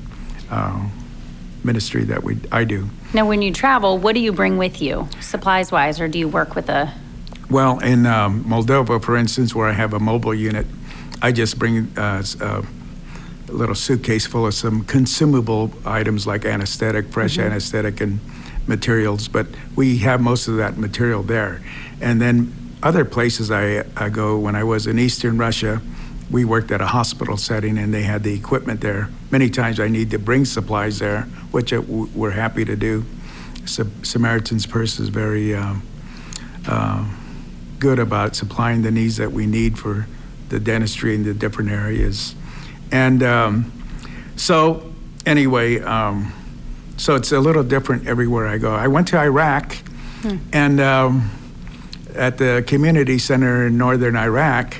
uh, 0.49 0.87
ministry 1.63 2.03
that 2.03 2.23
we 2.23 2.37
I 2.51 2.63
do. 2.63 2.89
Now, 3.13 3.27
when 3.27 3.41
you 3.41 3.51
travel, 3.51 3.97
what 3.97 4.13
do 4.13 4.19
you 4.19 4.31
bring 4.31 4.57
with 4.57 4.81
you, 4.81 5.07
supplies 5.19 5.71
wise, 5.71 5.99
or 5.99 6.07
do 6.07 6.19
you 6.19 6.27
work 6.27 6.55
with 6.55 6.69
a? 6.69 6.93
Well, 7.49 7.79
in 7.79 8.05
um, 8.05 8.43
Moldova, 8.43 9.03
for 9.03 9.15
instance, 9.15 9.53
where 9.53 9.67
I 9.67 9.73
have 9.73 9.93
a 9.93 9.99
mobile 9.99 10.33
unit, 10.33 10.65
I 11.21 11.31
just 11.31 11.59
bring 11.59 11.91
uh, 11.97 12.23
a 12.41 12.63
little 13.51 13.75
suitcase 13.75 14.25
full 14.25 14.47
of 14.47 14.53
some 14.53 14.83
consumable 14.85 15.71
items 15.85 16.25
like 16.25 16.45
anesthetic, 16.45 17.07
fresh 17.09 17.37
anesthetic, 17.37 18.01
and 18.01 18.19
materials. 18.67 19.27
But 19.27 19.47
we 19.75 19.97
have 19.99 20.21
most 20.21 20.47
of 20.47 20.57
that 20.57 20.77
material 20.77 21.21
there. 21.21 21.61
And 22.01 22.21
then 22.21 22.53
other 22.81 23.05
places 23.05 23.51
I, 23.51 23.85
I 23.95 24.09
go, 24.09 24.37
when 24.37 24.55
I 24.55 24.63
was 24.63 24.87
in 24.87 24.99
Eastern 24.99 25.37
Russia, 25.37 25.81
we 26.33 26.43
worked 26.45 26.71
at 26.71 26.81
a 26.81 26.87
hospital 26.87 27.37
setting 27.37 27.77
and 27.77 27.93
they 27.93 28.01
had 28.01 28.23
the 28.23 28.33
equipment 28.33 28.81
there. 28.81 29.07
Many 29.29 29.49
times 29.51 29.79
I 29.79 29.87
need 29.87 30.09
to 30.11 30.19
bring 30.19 30.45
supplies 30.45 30.97
there, 30.97 31.21
which 31.51 31.71
uh, 31.71 31.77
w- 31.81 32.09
we're 32.15 32.31
happy 32.31 32.65
to 32.65 32.75
do. 32.75 33.05
Sa- 33.65 33.83
Samaritan's 34.01 34.65
Purse 34.65 34.99
is 34.99 35.09
very 35.09 35.55
um, 35.55 35.83
uh, 36.67 37.07
good 37.77 37.99
about 37.99 38.35
supplying 38.35 38.81
the 38.81 38.89
needs 38.91 39.17
that 39.17 39.31
we 39.31 39.45
need 39.45 39.77
for 39.77 40.07
the 40.49 40.59
dentistry 40.59 41.13
in 41.13 41.23
the 41.23 41.35
different 41.35 41.69
areas. 41.69 42.33
And 42.91 43.21
um, 43.21 43.71
so, 44.35 44.91
anyway, 45.27 45.81
um, 45.81 46.33
so 46.97 47.15
it's 47.15 47.31
a 47.31 47.39
little 47.39 47.63
different 47.63 48.07
everywhere 48.07 48.47
I 48.47 48.57
go. 48.57 48.73
I 48.73 48.87
went 48.87 49.07
to 49.09 49.19
Iraq, 49.19 49.75
and 50.51 50.79
um, 50.79 51.29
at 52.15 52.37
the 52.39 52.63
community 52.65 53.19
center 53.19 53.67
in 53.67 53.77
northern 53.77 54.15
Iraq, 54.15 54.77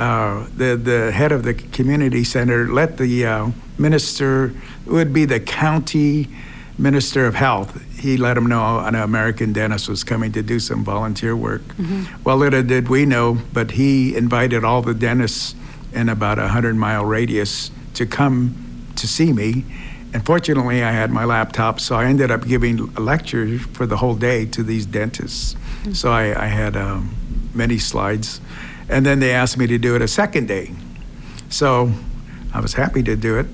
uh, 0.00 0.46
the 0.56 0.76
the 0.76 1.12
head 1.12 1.30
of 1.30 1.42
the 1.42 1.52
community 1.52 2.24
center 2.24 2.66
let 2.68 2.96
the 2.96 3.26
uh, 3.26 3.50
minister, 3.78 4.52
it 4.86 4.92
would 4.92 5.12
be 5.12 5.26
the 5.26 5.40
county 5.40 6.28
minister 6.78 7.26
of 7.26 7.34
health. 7.34 7.70
He 8.00 8.16
let 8.16 8.36
him 8.38 8.46
know 8.46 8.78
an 8.78 8.94
American 8.94 9.52
dentist 9.52 9.88
was 9.88 10.02
coming 10.02 10.32
to 10.32 10.42
do 10.42 10.58
some 10.58 10.82
volunteer 10.84 11.36
work. 11.36 11.60
Well, 12.24 12.38
little 12.38 12.62
did 12.62 12.88
we 12.88 13.04
know, 13.04 13.38
but 13.52 13.72
he 13.72 14.16
invited 14.16 14.64
all 14.64 14.80
the 14.80 14.94
dentists 14.94 15.54
in 15.92 16.08
about 16.08 16.38
a 16.38 16.48
hundred 16.48 16.76
mile 16.76 17.04
radius 17.04 17.70
to 17.94 18.06
come 18.06 18.54
to 18.96 19.06
see 19.06 19.32
me. 19.32 19.64
And 20.14 20.24
fortunately, 20.24 20.82
I 20.82 20.92
had 20.92 21.10
my 21.10 21.24
laptop, 21.26 21.78
so 21.78 21.94
I 21.94 22.06
ended 22.06 22.30
up 22.30 22.46
giving 22.46 22.80
a 22.96 23.00
lecture 23.00 23.58
for 23.58 23.86
the 23.86 23.96
whole 23.98 24.14
day 24.16 24.46
to 24.46 24.62
these 24.62 24.86
dentists. 24.86 25.56
So 25.92 26.10
I, 26.10 26.44
I 26.44 26.46
had 26.46 26.74
um, 26.76 27.14
many 27.54 27.78
slides. 27.78 28.40
And 28.90 29.06
then 29.06 29.20
they 29.20 29.32
asked 29.32 29.56
me 29.56 29.66
to 29.68 29.78
do 29.78 29.94
it 29.94 30.02
a 30.02 30.08
second 30.08 30.48
day. 30.48 30.72
So 31.48 31.92
I 32.52 32.60
was 32.60 32.74
happy 32.74 33.02
to 33.04 33.16
do 33.16 33.38
it. 33.38 33.46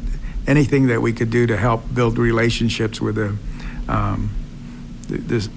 Anything 0.47 0.87
that 0.87 1.02
we 1.02 1.12
could 1.12 1.31
do 1.31 1.47
to 1.47 1.57
help 1.57 1.83
build 1.95 2.19
relationships 2.19 3.00
with 3.00 3.16
the, 3.16 3.37
um, 3.93 4.31
the, 5.09 5.49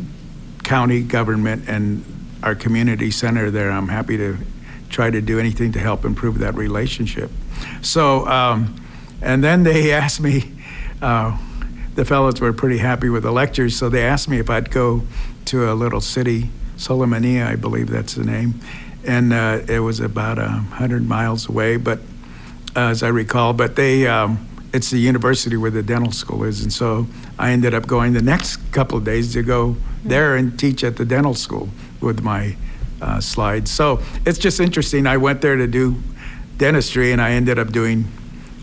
county 0.63 1.01
government 1.01 1.67
and 1.67 2.05
our 2.43 2.53
community 2.53 3.09
center 3.09 3.49
there, 3.49 3.71
I'm 3.71 3.87
happy 3.87 4.17
to 4.17 4.37
try 4.89 5.09
to 5.09 5.19
do 5.19 5.39
anything 5.39 5.71
to 5.71 5.79
help 5.79 6.05
improve 6.05 6.37
that 6.39 6.53
relationship. 6.53 7.31
So, 7.81 8.27
um, 8.27 8.75
and 9.21 9.43
then 9.43 9.63
they 9.63 9.91
asked 9.93 10.21
me, 10.21 10.51
uh, 11.01 11.35
the 11.95 12.05
fellows 12.05 12.39
were 12.39 12.53
pretty 12.53 12.77
happy 12.77 13.09
with 13.09 13.23
the 13.23 13.31
lectures, 13.31 13.75
so 13.75 13.89
they 13.89 14.03
asked 14.03 14.29
me 14.29 14.37
if 14.37 14.49
I'd 14.49 14.69
go 14.69 15.01
to 15.45 15.71
a 15.71 15.73
little 15.73 16.01
city, 16.01 16.49
Solomania, 16.77 17.47
I 17.47 17.55
believe 17.55 17.89
that's 17.89 18.13
the 18.13 18.23
name, 18.23 18.59
and 19.05 19.33
uh, 19.33 19.61
it 19.67 19.79
was 19.79 19.99
about 19.99 20.39
a 20.39 20.47
hundred 20.47 21.07
miles 21.07 21.47
away, 21.47 21.77
but 21.77 21.99
uh, 22.75 22.89
as 22.89 23.03
I 23.03 23.07
recall, 23.07 23.53
but 23.53 23.75
they, 23.75 24.07
um, 24.07 24.47
it's 24.73 24.91
the 24.91 24.99
university 24.99 25.57
where 25.57 25.71
the 25.71 25.83
dental 25.83 26.11
school 26.11 26.43
is, 26.43 26.61
and 26.61 26.71
so 26.71 27.07
I 27.37 27.51
ended 27.51 27.73
up 27.73 27.87
going 27.87 28.13
the 28.13 28.21
next 28.21 28.57
couple 28.71 28.97
of 28.97 29.03
days 29.03 29.33
to 29.33 29.43
go 29.43 29.75
there 30.03 30.35
and 30.35 30.57
teach 30.57 30.83
at 30.83 30.97
the 30.97 31.05
dental 31.05 31.33
school 31.33 31.69
with 32.01 32.21
my 32.21 32.55
uh, 33.01 33.19
slides. 33.19 33.71
So 33.71 34.01
it's 34.25 34.37
just 34.37 34.59
interesting. 34.59 35.07
I 35.07 35.17
went 35.17 35.41
there 35.41 35.55
to 35.55 35.67
do 35.67 35.95
dentistry, 36.57 37.11
and 37.11 37.21
I 37.21 37.31
ended 37.31 37.57
up 37.57 37.71
doing 37.71 38.05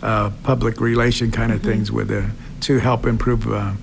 uh, 0.01 0.31
public 0.43 0.79
relation 0.79 1.31
kind 1.31 1.51
of 1.51 1.61
things 1.61 1.91
with 1.91 2.09
the 2.09 2.29
to 2.61 2.79
help 2.79 3.05
improve 3.05 3.47
uh, 3.51 3.73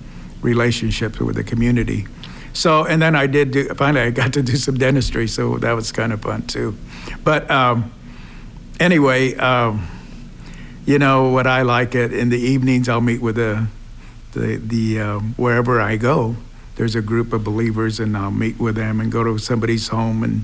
relationships 0.41 1.19
with 1.19 1.35
the 1.35 1.43
community. 1.43 2.07
So, 2.55 2.85
and 2.85 3.01
then 3.01 3.15
I 3.15 3.27
did 3.27 3.51
do, 3.51 3.67
finally, 3.75 4.01
I 4.05 4.11
got 4.11 4.31
to 4.33 4.41
do 4.41 4.55
some 4.55 4.75
dentistry, 4.75 5.27
so 5.27 5.57
that 5.57 5.73
was 5.73 5.91
kind 5.91 6.13
of 6.13 6.21
fun 6.21 6.47
too. 6.47 6.77
But 7.23 7.51
um, 7.51 7.91
anyway, 8.79 9.35
um, 9.35 9.85
you 10.85 10.97
know 10.97 11.29
what 11.31 11.47
I 11.47 11.63
like 11.63 11.95
it 11.95 12.13
in 12.13 12.29
the 12.29 12.39
evenings, 12.39 12.87
I'll 12.87 13.01
meet 13.01 13.21
with 13.21 13.35
the, 13.35 13.67
the, 14.31 14.55
the 14.55 15.01
um, 15.01 15.33
wherever 15.35 15.81
I 15.81 15.97
go. 15.97 16.37
There's 16.77 16.95
a 16.95 17.01
group 17.01 17.33
of 17.33 17.43
believers, 17.43 17.99
and 17.99 18.15
I'll 18.15 18.31
meet 18.31 18.57
with 18.57 18.75
them 18.75 19.01
and 19.01 19.11
go 19.11 19.23
to 19.23 19.37
somebody's 19.37 19.89
home, 19.89 20.23
and 20.23 20.43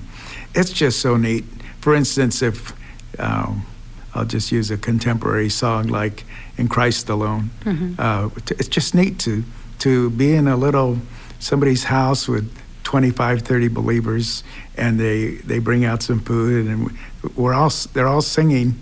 it's 0.54 0.70
just 0.70 1.00
so 1.00 1.16
neat. 1.16 1.44
For 1.80 1.94
instance, 1.94 2.42
if 2.42 2.72
um, 3.18 3.66
I'll 4.14 4.24
just 4.26 4.52
use 4.52 4.70
a 4.70 4.76
contemporary 4.78 5.50
song 5.50 5.88
like 5.88 6.24
"In 6.56 6.68
Christ 6.68 7.08
Alone," 7.10 7.50
uh, 7.98 8.28
it's 8.48 8.68
just 8.68 8.94
neat 8.94 9.18
to 9.20 9.44
to 9.80 10.08
be 10.10 10.34
in 10.34 10.48
a 10.48 10.56
little 10.56 10.98
somebody's 11.42 11.84
house 11.84 12.28
with 12.28 12.56
25, 12.84 13.42
30 13.42 13.68
believers, 13.68 14.44
and 14.76 14.98
they 14.98 15.36
they 15.46 15.58
bring 15.58 15.84
out 15.84 16.02
some 16.02 16.20
food, 16.20 16.66
and 16.66 16.96
we're 17.36 17.54
all 17.54 17.70
they're 17.92 18.06
all 18.08 18.22
singing, 18.22 18.74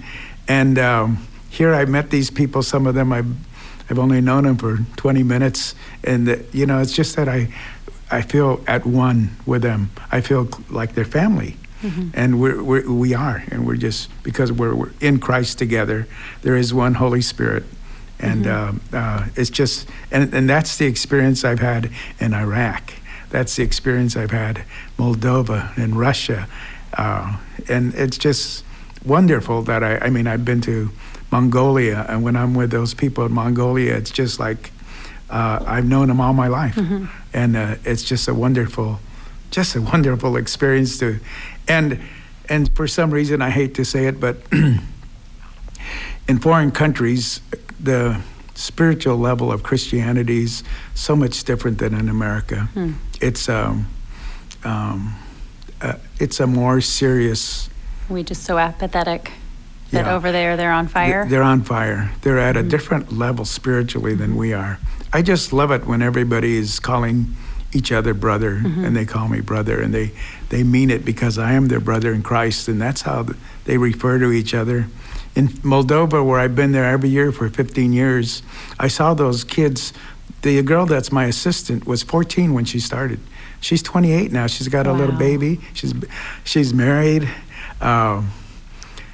and 0.46 0.78
um, 0.78 1.26
here 1.48 1.74
I 1.74 1.84
met 1.86 2.10
these 2.10 2.30
people. 2.30 2.62
Some 2.62 2.86
of 2.86 2.94
them 2.94 3.12
I've 3.12 3.32
I've 3.88 3.98
only 3.98 4.20
known 4.20 4.44
them 4.44 4.56
for 4.56 4.78
20 4.96 5.22
minutes, 5.22 5.74
and 6.04 6.28
uh, 6.28 6.36
you 6.52 6.66
know 6.66 6.78
it's 6.80 6.92
just 6.92 7.16
that 7.16 7.28
I 7.28 7.52
I 8.10 8.22
feel 8.22 8.62
at 8.66 8.84
one 8.86 9.30
with 9.46 9.62
them. 9.62 9.90
I 10.10 10.20
feel 10.20 10.48
like 10.68 10.94
they're 10.94 11.04
family. 11.04 11.56
And 12.12 12.38
we're, 12.38 12.62
we're, 12.62 12.92
we 12.92 13.14
are, 13.14 13.42
and 13.50 13.66
we're 13.66 13.76
just 13.76 14.10
because 14.22 14.52
we're, 14.52 14.74
we're 14.74 14.92
in 15.00 15.18
Christ 15.18 15.56
together. 15.56 16.06
There 16.42 16.54
is 16.54 16.74
one 16.74 16.92
Holy 16.92 17.22
Spirit, 17.22 17.64
and 18.20 18.46
um, 18.46 18.80
uh, 18.92 19.26
it's 19.36 19.50
just, 19.50 19.88
and, 20.10 20.32
and 20.34 20.48
that's 20.48 20.76
the 20.76 20.86
experience 20.86 21.44
I've 21.44 21.60
had 21.60 21.90
in 22.18 22.34
Iraq. 22.34 22.92
That's 23.30 23.56
the 23.56 23.62
experience 23.62 24.16
I've 24.16 24.30
had 24.32 24.64
Moldova 24.98 25.76
and 25.76 25.96
Russia, 25.96 26.48
uh, 26.94 27.36
and 27.68 27.94
it's 27.94 28.18
just 28.18 28.64
wonderful 29.04 29.62
that 29.62 29.82
I. 29.84 29.98
I 29.98 30.10
mean, 30.10 30.26
I've 30.26 30.44
been 30.44 30.60
to 30.62 30.90
Mongolia, 31.30 32.04
and 32.08 32.24
when 32.24 32.34
I'm 32.36 32.54
with 32.54 32.70
those 32.70 32.92
people 32.92 33.24
in 33.24 33.32
Mongolia, 33.32 33.94
it's 33.94 34.10
just 34.10 34.40
like 34.40 34.72
uh, 35.30 35.62
I've 35.64 35.86
known 35.86 36.08
them 36.08 36.20
all 36.20 36.32
my 36.32 36.48
life, 36.48 36.76
and 37.32 37.56
uh, 37.56 37.76
it's 37.84 38.02
just 38.02 38.26
a 38.26 38.34
wonderful, 38.34 38.98
just 39.52 39.76
a 39.76 39.80
wonderful 39.80 40.36
experience 40.36 40.98
to, 40.98 41.20
and 41.68 42.00
and 42.48 42.74
for 42.74 42.88
some 42.88 43.12
reason 43.12 43.40
I 43.42 43.50
hate 43.50 43.74
to 43.76 43.84
say 43.84 44.06
it, 44.06 44.18
but 44.18 44.38
in 46.28 46.38
foreign 46.40 46.72
countries, 46.72 47.40
the 47.82 48.20
spiritual 48.54 49.16
level 49.16 49.50
of 49.50 49.62
Christianity 49.62 50.42
is 50.44 50.62
so 50.94 51.16
much 51.16 51.44
different 51.44 51.78
than 51.78 51.94
in 51.94 52.08
America. 52.08 52.68
It's 53.20 53.48
um, 53.48 53.86
um, 54.64 55.14
uh, 55.80 55.94
it's 56.18 56.40
a 56.40 56.46
more 56.46 56.80
serious. 56.80 57.70
We 58.08 58.22
just 58.22 58.42
so 58.44 58.58
apathetic 58.58 59.32
that 59.92 60.06
Yeah. 60.06 60.14
over 60.14 60.30
there 60.32 60.56
they're 60.56 60.72
on 60.72 60.88
fire. 60.88 61.26
They're 61.26 61.42
on 61.42 61.62
fire. 61.62 62.10
They're 62.22 62.38
at 62.38 62.56
a 62.56 62.62
different 62.62 63.12
level 63.12 63.44
spiritually 63.44 64.14
than 64.14 64.36
we 64.36 64.52
are. 64.52 64.78
I 65.12 65.22
just 65.22 65.52
love 65.52 65.70
it 65.70 65.86
when 65.86 66.02
everybody 66.02 66.56
is 66.56 66.78
calling 66.80 67.34
each 67.72 67.92
other 67.92 68.14
brother, 68.14 68.54
and 68.64 68.96
they 68.96 69.04
call 69.04 69.28
me 69.28 69.40
brother, 69.40 69.80
and 69.80 69.94
they 69.94 70.10
they 70.48 70.64
mean 70.64 70.90
it 70.90 71.04
because 71.04 71.38
I 71.38 71.52
am 71.52 71.68
their 71.68 71.80
brother 71.80 72.12
in 72.12 72.22
Christ, 72.22 72.68
and 72.68 72.80
that's 72.80 73.02
how 73.02 73.26
they 73.64 73.78
refer 73.78 74.18
to 74.18 74.32
each 74.32 74.54
other. 74.54 74.86
In 75.36 75.48
Moldova, 75.62 76.24
where 76.26 76.40
I've 76.40 76.56
been 76.56 76.72
there 76.72 76.84
every 76.84 77.08
year 77.08 77.30
for 77.32 77.48
15 77.48 77.92
years, 77.92 78.42
I 78.78 78.88
saw 78.88 79.14
those 79.14 79.44
kids. 79.44 79.92
The 80.42 80.60
girl 80.62 80.86
that's 80.86 81.12
my 81.12 81.26
assistant 81.26 81.86
was 81.86 82.02
14 82.02 82.52
when 82.52 82.64
she 82.64 82.80
started. 82.80 83.20
She's 83.60 83.82
28 83.82 84.32
now. 84.32 84.46
She's 84.48 84.68
got 84.68 84.86
a 84.86 84.92
little 84.92 85.14
baby. 85.16 85.60
She's 85.74 85.94
she's 86.44 86.72
married. 86.74 87.28
Um, 87.80 88.30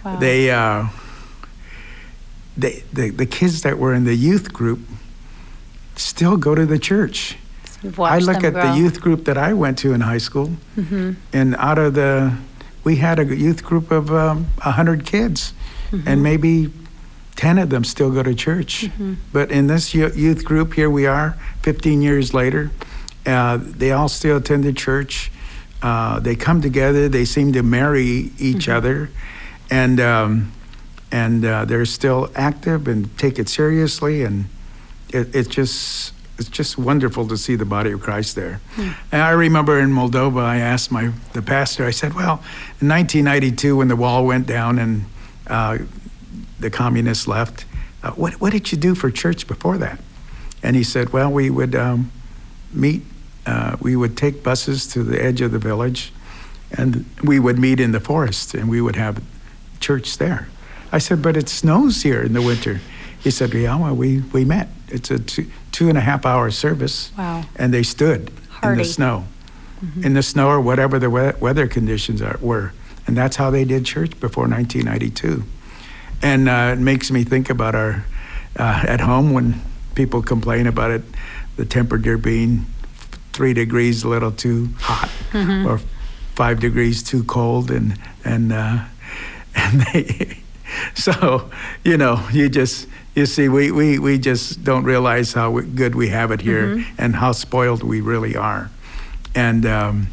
Wow. 0.04 0.20
they, 0.20 0.50
uh, 0.52 0.86
they, 2.56 2.84
the, 2.92 3.10
the 3.10 3.26
kids 3.26 3.62
that 3.62 3.76
were 3.76 3.92
in 3.92 4.04
the 4.04 4.14
youth 4.14 4.52
group 4.52 4.78
still 5.96 6.36
go 6.36 6.54
to 6.54 6.64
the 6.64 6.78
church. 6.78 7.36
I 7.82 8.18
look 8.18 8.44
at 8.44 8.52
grow. 8.52 8.62
the 8.72 8.78
youth 8.78 9.00
group 9.00 9.24
that 9.24 9.36
I 9.36 9.52
went 9.52 9.78
to 9.78 9.92
in 9.92 10.00
high 10.02 10.18
school, 10.18 10.52
and 11.32 11.56
out 11.56 11.78
of 11.78 11.94
the, 11.94 12.36
we 12.84 12.96
had 12.96 13.18
a 13.18 13.24
youth 13.36 13.64
group 13.64 13.90
of 13.90 14.12
um, 14.12 14.44
100 14.62 15.04
kids, 15.04 15.52
and 15.92 16.22
maybe 16.22 16.70
10 17.36 17.58
of 17.58 17.70
them 17.70 17.84
still 17.84 18.10
go 18.10 18.22
to 18.22 18.34
church. 18.34 18.88
But 19.32 19.50
in 19.50 19.66
this 19.66 19.94
youth 19.94 20.44
group, 20.44 20.74
here 20.74 20.90
we 20.90 21.06
are, 21.06 21.36
15 21.62 22.02
years 22.02 22.32
later, 22.32 22.70
uh, 23.26 23.58
they 23.60 23.92
all 23.92 24.08
still 24.08 24.38
attend 24.38 24.64
the 24.64 24.72
church. 24.72 25.30
Uh, 25.82 26.18
they 26.20 26.34
come 26.34 26.60
together, 26.62 27.08
they 27.08 27.24
seem 27.24 27.52
to 27.52 27.62
marry 27.62 28.30
each 28.38 28.68
other, 28.68 29.10
and, 29.70 30.00
um, 30.00 30.52
and 31.12 31.44
uh, 31.44 31.64
they're 31.64 31.84
still 31.84 32.30
active 32.34 32.88
and 32.88 33.16
take 33.18 33.38
it 33.38 33.48
seriously, 33.48 34.22
and 34.24 34.46
it, 35.10 35.34
it's 35.34 35.48
just 35.48 36.12
it's 36.38 36.50
just 36.50 36.76
wonderful 36.76 37.26
to 37.28 37.36
see 37.36 37.56
the 37.56 37.64
body 37.64 37.92
of 37.92 38.00
Christ 38.02 38.36
there. 38.36 38.60
And 39.10 39.22
I 39.22 39.30
remember 39.30 39.78
in 39.80 39.90
Moldova, 39.90 40.42
I 40.42 40.58
asked 40.58 40.90
my 40.92 41.12
the 41.32 41.40
pastor. 41.40 41.86
I 41.86 41.92
said, 41.92 42.12
"Well, 42.12 42.42
in 42.80 42.88
1992, 42.88 43.76
when 43.76 43.88
the 43.88 43.96
wall 43.96 44.26
went 44.26 44.46
down 44.46 44.78
and 44.78 45.06
uh, 45.46 45.78
the 46.58 46.70
communists 46.70 47.26
left, 47.28 47.64
uh, 48.02 48.10
what, 48.12 48.34
what 48.40 48.52
did 48.52 48.70
you 48.72 48.78
do 48.78 48.94
for 48.94 49.10
church 49.10 49.46
before 49.46 49.78
that? 49.78 49.98
And 50.62 50.76
he 50.76 50.82
said, 50.84 51.12
Well, 51.12 51.30
we 51.30 51.50
would 51.50 51.74
um, 51.74 52.10
meet, 52.72 53.02
uh, 53.46 53.76
we 53.80 53.96
would 53.96 54.16
take 54.16 54.42
buses 54.42 54.86
to 54.88 55.02
the 55.02 55.22
edge 55.22 55.40
of 55.40 55.52
the 55.52 55.58
village, 55.58 56.12
and 56.76 57.04
we 57.22 57.38
would 57.38 57.58
meet 57.58 57.80
in 57.80 57.92
the 57.92 58.00
forest, 58.00 58.54
and 58.54 58.68
we 58.68 58.80
would 58.80 58.96
have 58.96 59.22
church 59.80 60.18
there. 60.18 60.48
I 60.92 60.98
said, 60.98 61.22
But 61.22 61.36
it 61.36 61.48
snows 61.48 62.02
here 62.02 62.22
in 62.22 62.32
the 62.32 62.42
winter. 62.42 62.80
He 63.22 63.30
said, 63.30 63.52
Yeah, 63.52 63.76
well, 63.76 63.94
we, 63.94 64.20
we 64.32 64.44
met. 64.44 64.68
It's 64.88 65.10
a 65.10 65.18
two, 65.18 65.50
two 65.72 65.88
and 65.88 65.98
a 65.98 66.00
half 66.00 66.24
hour 66.24 66.50
service. 66.50 67.10
Wow. 67.18 67.44
And 67.56 67.74
they 67.74 67.82
stood 67.82 68.30
Hardy. 68.50 68.72
in 68.72 68.78
the 68.78 68.84
snow, 68.84 69.24
in 70.02 70.14
the 70.14 70.22
snow 70.22 70.48
or 70.48 70.60
whatever 70.60 70.98
the 70.98 71.10
we- 71.10 71.32
weather 71.40 71.66
conditions 71.66 72.22
are, 72.22 72.38
were. 72.40 72.72
And 73.06 73.16
that's 73.16 73.36
how 73.36 73.50
they 73.50 73.64
did 73.64 73.84
church 73.84 74.18
before 74.20 74.48
1992. 74.48 75.44
And 76.22 76.48
uh, 76.48 76.74
it 76.76 76.80
makes 76.80 77.10
me 77.10 77.24
think 77.24 77.50
about 77.50 77.74
our, 77.74 78.04
uh, 78.58 78.84
at 78.86 79.00
home 79.00 79.32
when 79.32 79.60
people 79.94 80.22
complain 80.22 80.66
about 80.66 80.90
it, 80.90 81.02
the 81.56 81.64
temperature 81.64 82.18
being 82.18 82.66
three 83.32 83.52
degrees 83.54 84.02
a 84.02 84.08
little 84.08 84.32
too 84.32 84.70
hot 84.78 85.10
or 85.66 85.78
five 86.34 86.58
degrees 86.60 87.02
too 87.02 87.22
cold. 87.24 87.70
And, 87.70 87.98
and, 88.24 88.52
uh, 88.52 88.84
and 89.54 89.80
they, 89.82 90.38
so, 90.94 91.50
you 91.84 91.96
know, 91.96 92.26
you 92.32 92.48
just, 92.48 92.88
you 93.14 93.24
see, 93.26 93.48
we, 93.48 93.70
we, 93.70 93.98
we 93.98 94.18
just 94.18 94.64
don't 94.64 94.84
realize 94.84 95.32
how 95.32 95.60
good 95.60 95.94
we 95.94 96.08
have 96.08 96.30
it 96.30 96.40
here 96.40 96.84
and 96.98 97.14
how 97.16 97.32
spoiled 97.32 97.82
we 97.82 98.00
really 98.00 98.36
are. 98.36 98.70
And 99.34 99.64
um, 99.64 100.08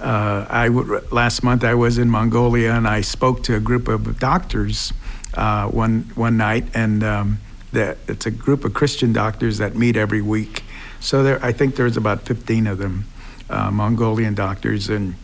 uh, 0.00 0.46
I 0.48 0.68
w- 0.68 1.00
last 1.10 1.42
month 1.42 1.64
I 1.64 1.74
was 1.74 1.98
in 1.98 2.10
Mongolia 2.10 2.72
and 2.72 2.86
I 2.88 3.00
spoke 3.00 3.42
to 3.44 3.56
a 3.56 3.60
group 3.60 3.88
of 3.88 4.18
doctors 4.18 4.92
uh, 5.34 5.68
one 5.68 6.10
one 6.14 6.36
night, 6.36 6.64
and 6.74 7.02
um, 7.02 7.38
that 7.72 7.98
it's 8.08 8.26
a 8.26 8.30
group 8.30 8.64
of 8.64 8.74
Christian 8.74 9.12
doctors 9.12 9.58
that 9.58 9.74
meet 9.74 9.96
every 9.96 10.22
week. 10.22 10.62
So 11.00 11.22
there, 11.22 11.44
I 11.44 11.52
think 11.52 11.76
there's 11.76 11.96
about 11.96 12.22
15 12.22 12.66
of 12.66 12.78
them, 12.78 13.04
uh, 13.50 13.70
Mongolian 13.70 14.34
doctors, 14.34 14.88
and 14.88 15.14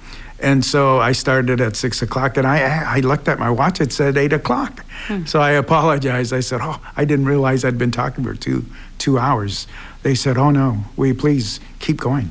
and 0.41 0.65
so 0.65 0.99
I 0.99 1.13
started 1.13 1.61
at 1.61 1.77
six 1.77 2.03
o'clock, 2.03 2.37
and 2.37 2.47
I 2.47 2.97
I 2.97 3.01
looked 3.01 3.29
at 3.29 3.39
my 3.39 3.51
watch; 3.51 3.81
it 3.81 3.93
said 3.93 4.17
eight 4.17 4.33
o'clock. 4.33 4.85
So 5.27 5.41
I 5.41 5.53
apologized. 5.53 6.33
I 6.33 6.41
said, 6.41 6.61
"Oh, 6.63 6.81
I 6.97 7.05
didn't 7.05 7.27
realize 7.27 7.65
I'd 7.65 7.79
been 7.79 7.91
talking 7.91 8.25
for 8.25 8.35
two 8.35 8.65
two 8.99 9.19
hours." 9.19 9.67
They 10.03 10.15
said, 10.15 10.37
"Oh 10.37 10.51
no, 10.51 10.85
we 10.97 11.13
please 11.13 11.61
keep 11.79 11.99
going." 11.99 12.31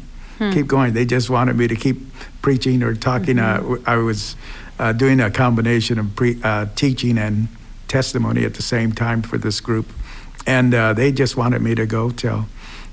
Keep 0.53 0.67
going. 0.67 0.93
They 0.93 1.05
just 1.05 1.29
wanted 1.29 1.58
me 1.58 1.67
to 1.67 1.75
keep 1.75 1.98
preaching 2.41 2.81
or 2.84 2.96
talking. 2.96 3.39
Uh, 3.39 3.58
w- 3.58 3.84
I 3.86 3.98
was 3.98 4.36
uh, 4.79 4.93
doing 4.93 5.19
a 5.19 5.29
combination 5.29 6.00
of 6.00 6.15
pre- 6.15 6.39
uh, 6.43 6.67
teaching 6.75 7.17
and 7.17 7.48
testimony 7.88 8.46
at 8.46 8.53
the 8.53 8.62
same 8.62 8.91
time 8.93 9.22
for 9.22 9.38
this 9.38 9.60
group, 9.60 9.88
and 10.48 10.74
uh, 10.74 10.93
they 10.93 11.12
just 11.12 11.36
wanted 11.38 11.62
me 11.62 11.75
to 11.75 11.86
go 11.86 12.10
till. 12.12 12.46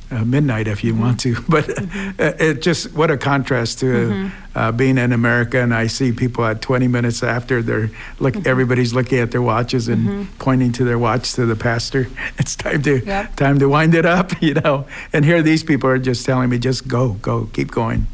Uh, 0.08 0.24
midnight, 0.24 0.68
if 0.68 0.84
you 0.84 0.94
want 0.94 1.18
to, 1.18 1.34
but 1.48 1.68
uh, 1.68 2.32
it 2.38 2.62
just 2.62 2.92
what 2.94 3.10
a 3.10 3.16
contrast 3.16 3.80
to 3.80 4.30
uh, 4.54 4.70
being 4.70 4.98
in 4.98 5.12
America, 5.12 5.58
and 5.60 5.74
I 5.74 5.88
see 5.88 6.12
people 6.12 6.44
at 6.44 6.62
20 6.62 6.86
minutes 6.86 7.24
after 7.24 7.60
they're 7.60 7.90
look, 8.20 8.46
everybody's 8.46 8.94
looking 8.94 9.18
at 9.18 9.32
their 9.32 9.42
watches 9.42 9.88
and 9.88 10.28
pointing 10.38 10.70
to 10.72 10.84
their 10.84 10.96
watch 10.98 11.32
to 11.32 11.44
the 11.44 11.56
pastor. 11.56 12.06
It's 12.38 12.54
time 12.54 12.82
to 12.82 13.04
Yep. 13.04 13.34
time 13.36 13.58
to 13.58 13.68
wind 13.68 13.94
it 13.96 14.06
up, 14.06 14.40
you 14.46 14.54
know. 14.54 14.86
And 15.12 15.24
here 15.24 15.42
these 15.42 15.64
people 15.64 15.90
are 15.90 15.98
just 15.98 16.24
telling 16.24 16.50
me, 16.50 16.58
just 16.58 16.86
go, 16.86 17.14
go, 17.20 17.48
keep 17.52 17.72
going. 17.72 18.06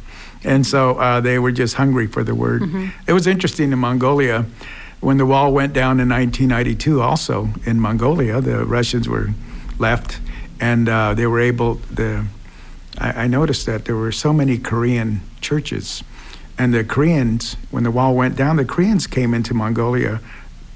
And 0.44 0.66
so 0.66 0.96
uh, 0.98 1.20
they 1.20 1.38
were 1.38 1.52
just 1.52 1.74
hungry 1.74 2.06
for 2.06 2.24
the 2.24 2.34
word. 2.34 2.62
It 3.06 3.12
was 3.12 3.26
interesting 3.26 3.70
in 3.70 3.78
Mongolia 3.78 4.46
when 5.00 5.18
the 5.18 5.26
wall 5.26 5.52
went 5.52 5.74
down 5.74 6.00
in 6.00 6.08
1992. 6.08 7.02
Also 7.02 7.50
in 7.66 7.78
Mongolia, 7.78 8.40
the 8.40 8.64
Russians 8.64 9.06
were 9.08 9.28
left, 9.78 10.20
and 10.62 10.88
uh, 10.88 11.12
they 11.12 11.26
were 11.26 11.40
able. 11.40 11.74
The 11.90 12.24
I, 12.96 13.24
I 13.24 13.26
noticed 13.26 13.66
that 13.66 13.84
there 13.84 13.96
were 13.96 14.12
so 14.12 14.32
many 14.32 14.56
Korean 14.56 15.20
churches, 15.40 16.02
and 16.56 16.72
the 16.72 16.84
Koreans, 16.84 17.56
when 17.70 17.82
the 17.82 17.90
wall 17.90 18.14
went 18.14 18.36
down, 18.36 18.56
the 18.56 18.64
Koreans 18.64 19.06
came 19.06 19.34
into 19.34 19.52
Mongolia 19.52 20.20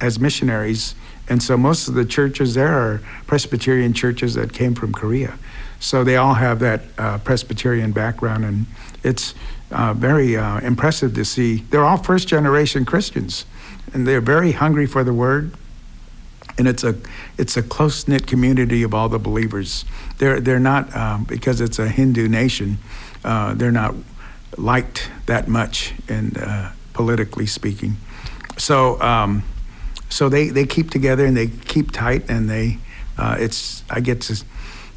as 0.01 0.19
missionaries, 0.19 0.95
and 1.29 1.43
so 1.43 1.57
most 1.57 1.89
of 1.89 1.95
the 1.95 2.05
churches 2.05 2.55
there 2.55 2.75
are 2.75 3.01
Presbyterian 3.27 3.93
churches 3.95 4.35
that 4.35 4.53
came 4.53 4.75
from 4.75 4.93
Korea. 4.93 5.39
So 5.79 6.05
they 6.05 6.17
all 6.17 6.35
have 6.35 6.59
that 6.61 6.81
uh, 6.99 7.19
Presbyterian 7.19 7.93
background, 7.93 8.45
and 8.45 8.67
it's 9.05 9.35
uh, 9.71 9.95
very 9.95 10.37
uh, 10.37 10.59
impressive 10.61 11.15
to 11.15 11.25
see. 11.25 11.65
They're 11.71 11.85
all 11.85 11.99
first 11.99 12.29
generation 12.29 12.85
Christians, 12.85 13.47
and 13.95 14.07
they're 14.07 14.21
very 14.21 14.53
hungry 14.53 14.87
for 14.87 15.05
the 15.05 15.13
word. 15.13 15.53
And 16.59 16.67
it's 16.67 16.85
a 16.85 16.97
it's 17.37 17.57
a 17.57 17.63
close 17.63 18.09
knit 18.09 18.27
community 18.27 18.83
of 18.83 18.95
all 18.95 19.09
the 19.09 19.19
believers. 19.19 19.85
They're 20.19 20.41
they're 20.41 20.61
not 20.61 20.95
um, 20.97 21.25
because 21.25 21.61
it's 21.61 21.79
a 21.79 21.89
Hindu 21.89 22.29
nation. 22.29 22.79
Uh, 23.25 23.55
they're 23.55 23.73
not 23.73 23.95
liked 24.57 25.11
that 25.27 25.49
much, 25.49 25.93
in 26.09 26.37
uh, 26.37 26.73
politically 26.95 27.47
speaking. 27.47 27.97
So 28.57 29.01
um, 29.03 29.43
so 30.09 30.29
they, 30.29 30.49
they 30.49 30.67
keep 30.67 30.91
together 30.91 31.27
and 31.27 31.37
they 31.37 31.49
keep 31.49 31.91
tight 31.91 32.31
and 32.31 32.49
they 32.49 32.79
uh, 33.19 33.37
it's 33.39 33.83
I 33.91 34.01
get 34.01 34.21
to 34.23 34.43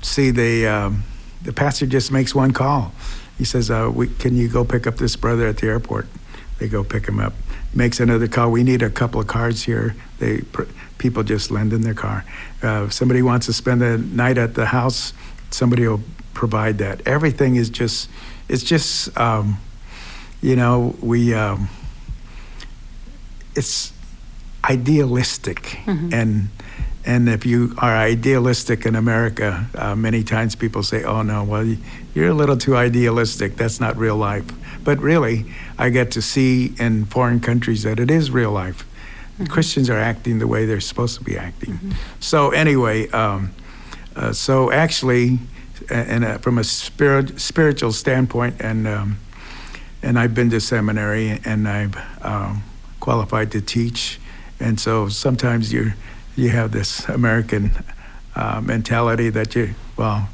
see 0.02 0.32
the 0.32 0.68
um, 0.68 1.04
the 1.42 1.54
pastor 1.54 1.86
just 1.86 2.12
makes 2.12 2.36
one 2.36 2.52
call. 2.52 2.94
He 3.38 3.46
says, 3.46 3.72
uh, 3.72 3.90
we, 3.94 4.08
"Can 4.08 4.36
you 4.36 4.50
go 4.50 4.66
pick 4.66 4.86
up 4.86 4.98
this 4.98 5.16
brother 5.16 5.48
at 5.48 5.58
the 5.58 5.68
airport?" 5.68 6.08
They 6.60 6.68
go 6.68 6.84
pick 6.84 7.08
him 7.08 7.20
up. 7.20 7.34
Makes 7.74 8.00
another 8.00 8.28
call. 8.28 8.52
We 8.52 8.64
need 8.64 8.82
a 8.82 8.90
couple 8.90 9.22
of 9.22 9.28
cars 9.28 9.64
here. 9.64 9.96
They 10.20 10.42
pr- 10.42 10.64
people 10.98 11.24
just 11.24 11.52
lend 11.52 11.72
in 11.72 11.82
their 11.82 11.94
car. 11.94 12.26
Uh, 12.64 12.86
if 12.88 12.94
somebody 12.94 13.22
wants 13.22 13.46
to 13.46 13.54
spend 13.54 13.82
the 13.82 13.98
night 13.98 14.38
at 14.38 14.56
the 14.56 14.66
house, 14.68 15.14
somebody 15.52 15.88
will 15.88 16.02
provide 16.34 16.78
that. 16.80 17.02
Everything 17.08 17.56
is 17.56 17.70
just 17.70 18.10
it's 18.48 18.64
just 18.64 19.16
um, 19.18 19.60
you 20.42 20.56
know 20.56 20.96
we. 21.02 21.34
Um, 21.34 21.70
it's 23.56 23.92
idealistic 24.64 25.80
and 26.14 26.50
and 27.06 27.30
if 27.30 27.46
you 27.46 27.74
are 27.78 27.96
idealistic 27.96 28.86
in 28.86 28.96
America, 28.96 29.68
uh, 29.74 29.96
many 29.96 30.24
times 30.24 30.56
people 30.56 30.84
say, 30.84 31.04
"Oh 31.04 31.24
no, 31.24 31.44
well 31.44 31.66
you're 32.14 32.28
a 32.28 32.34
little 32.34 32.58
too 32.58 32.76
idealistic. 32.76 33.56
That's 33.56 33.80
not 33.80 33.98
real 33.98 34.18
life." 34.18 34.46
But 34.84 35.00
really, 35.00 35.46
I 35.78 35.90
get 35.90 36.12
to 36.12 36.22
see 36.22 36.74
in 36.80 37.06
foreign 37.06 37.40
countries 37.40 37.84
that 37.84 38.00
it 38.00 38.10
is 38.10 38.32
real 38.32 38.52
life. 38.52 38.86
Christians 39.48 39.90
are 39.90 39.98
acting 39.98 40.40
the 40.40 40.48
way 40.48 40.66
they're 40.66 40.82
supposed 40.82 41.18
to 41.18 41.24
be 41.24 41.38
acting. 41.38 41.80
So 42.20 42.52
anyway, 42.52 43.10
um, 43.10 43.54
uh, 44.16 44.34
so 44.34 44.72
actually, 44.72 45.40
and 45.90 46.26
uh, 46.26 46.38
from 46.40 46.58
a 46.58 46.64
spirit, 46.64 47.40
spiritual 47.40 47.94
standpoint, 47.94 48.56
and 48.60 48.88
um, 48.88 49.18
and 50.02 50.20
I've 50.20 50.34
been 50.34 50.50
to 50.50 50.60
seminary 50.60 51.40
and 51.46 51.68
I've 51.68 51.96
um, 52.24 52.64
qualified 53.00 53.52
to 53.54 53.62
teach, 53.62 54.20
and 54.60 54.80
so 54.80 55.08
sometimes 55.08 55.72
you 55.72 55.94
you 56.36 56.50
have 56.50 56.72
this 56.72 57.08
American 57.08 57.72
uh, 58.36 58.62
mentality 58.62 59.30
that 59.30 59.56
you 59.56 59.74
well 59.96 60.28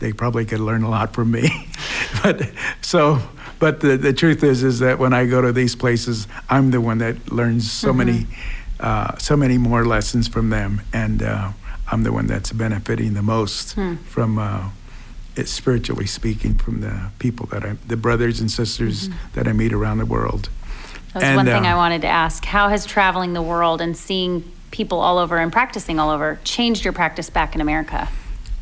they 0.00 0.12
probably 0.12 0.44
could 0.44 0.60
learn 0.60 0.82
a 0.82 0.90
lot 0.90 1.12
from 1.14 1.30
me, 1.30 1.68
but 2.22 2.50
so 2.80 3.20
but 3.58 3.80
the 3.80 3.96
the 3.96 4.12
truth 4.12 4.42
is 4.42 4.62
is 4.62 4.78
that 4.80 4.98
when 4.98 5.12
I 5.12 5.26
go 5.26 5.40
to 5.40 5.52
these 5.52 5.74
places, 5.74 6.26
I'm 6.48 6.70
the 6.70 6.80
one 6.80 6.98
that 6.98 7.32
learns 7.32 7.70
so 7.70 7.92
many 7.92 8.26
uh, 8.80 9.16
so 9.18 9.36
many 9.36 9.58
more 9.58 9.84
lessons 9.84 10.28
from 10.28 10.50
them, 10.50 10.82
and 10.92 11.22
uh, 11.22 11.52
I'm 11.90 12.02
the 12.02 12.12
one 12.12 12.26
that's 12.26 12.52
benefiting 12.52 13.14
the 13.14 13.22
most 13.22 13.76
from. 14.06 14.38
Uh, 14.38 14.70
spiritually 15.44 16.04
speaking, 16.06 16.54
from 16.54 16.80
the 16.80 17.12
people 17.20 17.46
that 17.46 17.64
I, 17.64 17.76
the 17.86 17.96
brothers 17.96 18.40
and 18.40 18.50
sisters 18.50 19.08
that 19.34 19.46
I 19.46 19.52
meet 19.52 19.72
around 19.72 19.98
the 19.98 20.04
world. 20.04 20.48
That 21.12 21.14
was 21.14 21.22
And, 21.22 21.36
one 21.36 21.46
thing 21.46 21.64
uh, 21.64 21.70
I 21.70 21.74
wanted 21.76 22.00
to 22.02 22.08
ask. 22.08 22.44
How 22.44 22.68
has 22.70 22.84
traveling 22.84 23.34
the 23.34 23.42
world 23.42 23.80
and 23.80 23.96
seeing 23.96 24.42
people 24.72 24.98
all 25.00 25.16
over 25.16 25.38
and 25.38 25.52
practicing 25.52 26.00
all 26.00 26.10
over 26.10 26.40
changed 26.42 26.84
your 26.84 26.92
practice 26.92 27.30
back 27.30 27.54
in 27.54 27.60
America? 27.60 28.08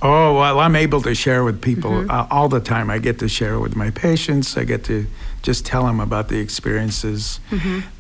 Oh, 0.03 0.35
well, 0.39 0.61
I'm 0.61 0.77
able 0.77 1.01
to 1.03 1.15
share 1.15 1.43
with 1.43 1.63
people 1.63 2.11
uh, 2.11 2.27
all 2.31 2.49
the 2.49 2.61
time. 2.61 2.91
I 2.91 2.99
get 2.99 3.19
to 3.21 3.29
share 3.29 3.59
with 3.59 3.75
my 3.77 3.91
patients. 3.91 4.57
I 4.57 4.65
get 4.65 4.85
to 4.85 5.07
just 5.43 5.65
tell 5.65 5.85
them 5.87 6.01
about 6.01 6.29
the 6.29 6.39
experiences. 6.39 7.41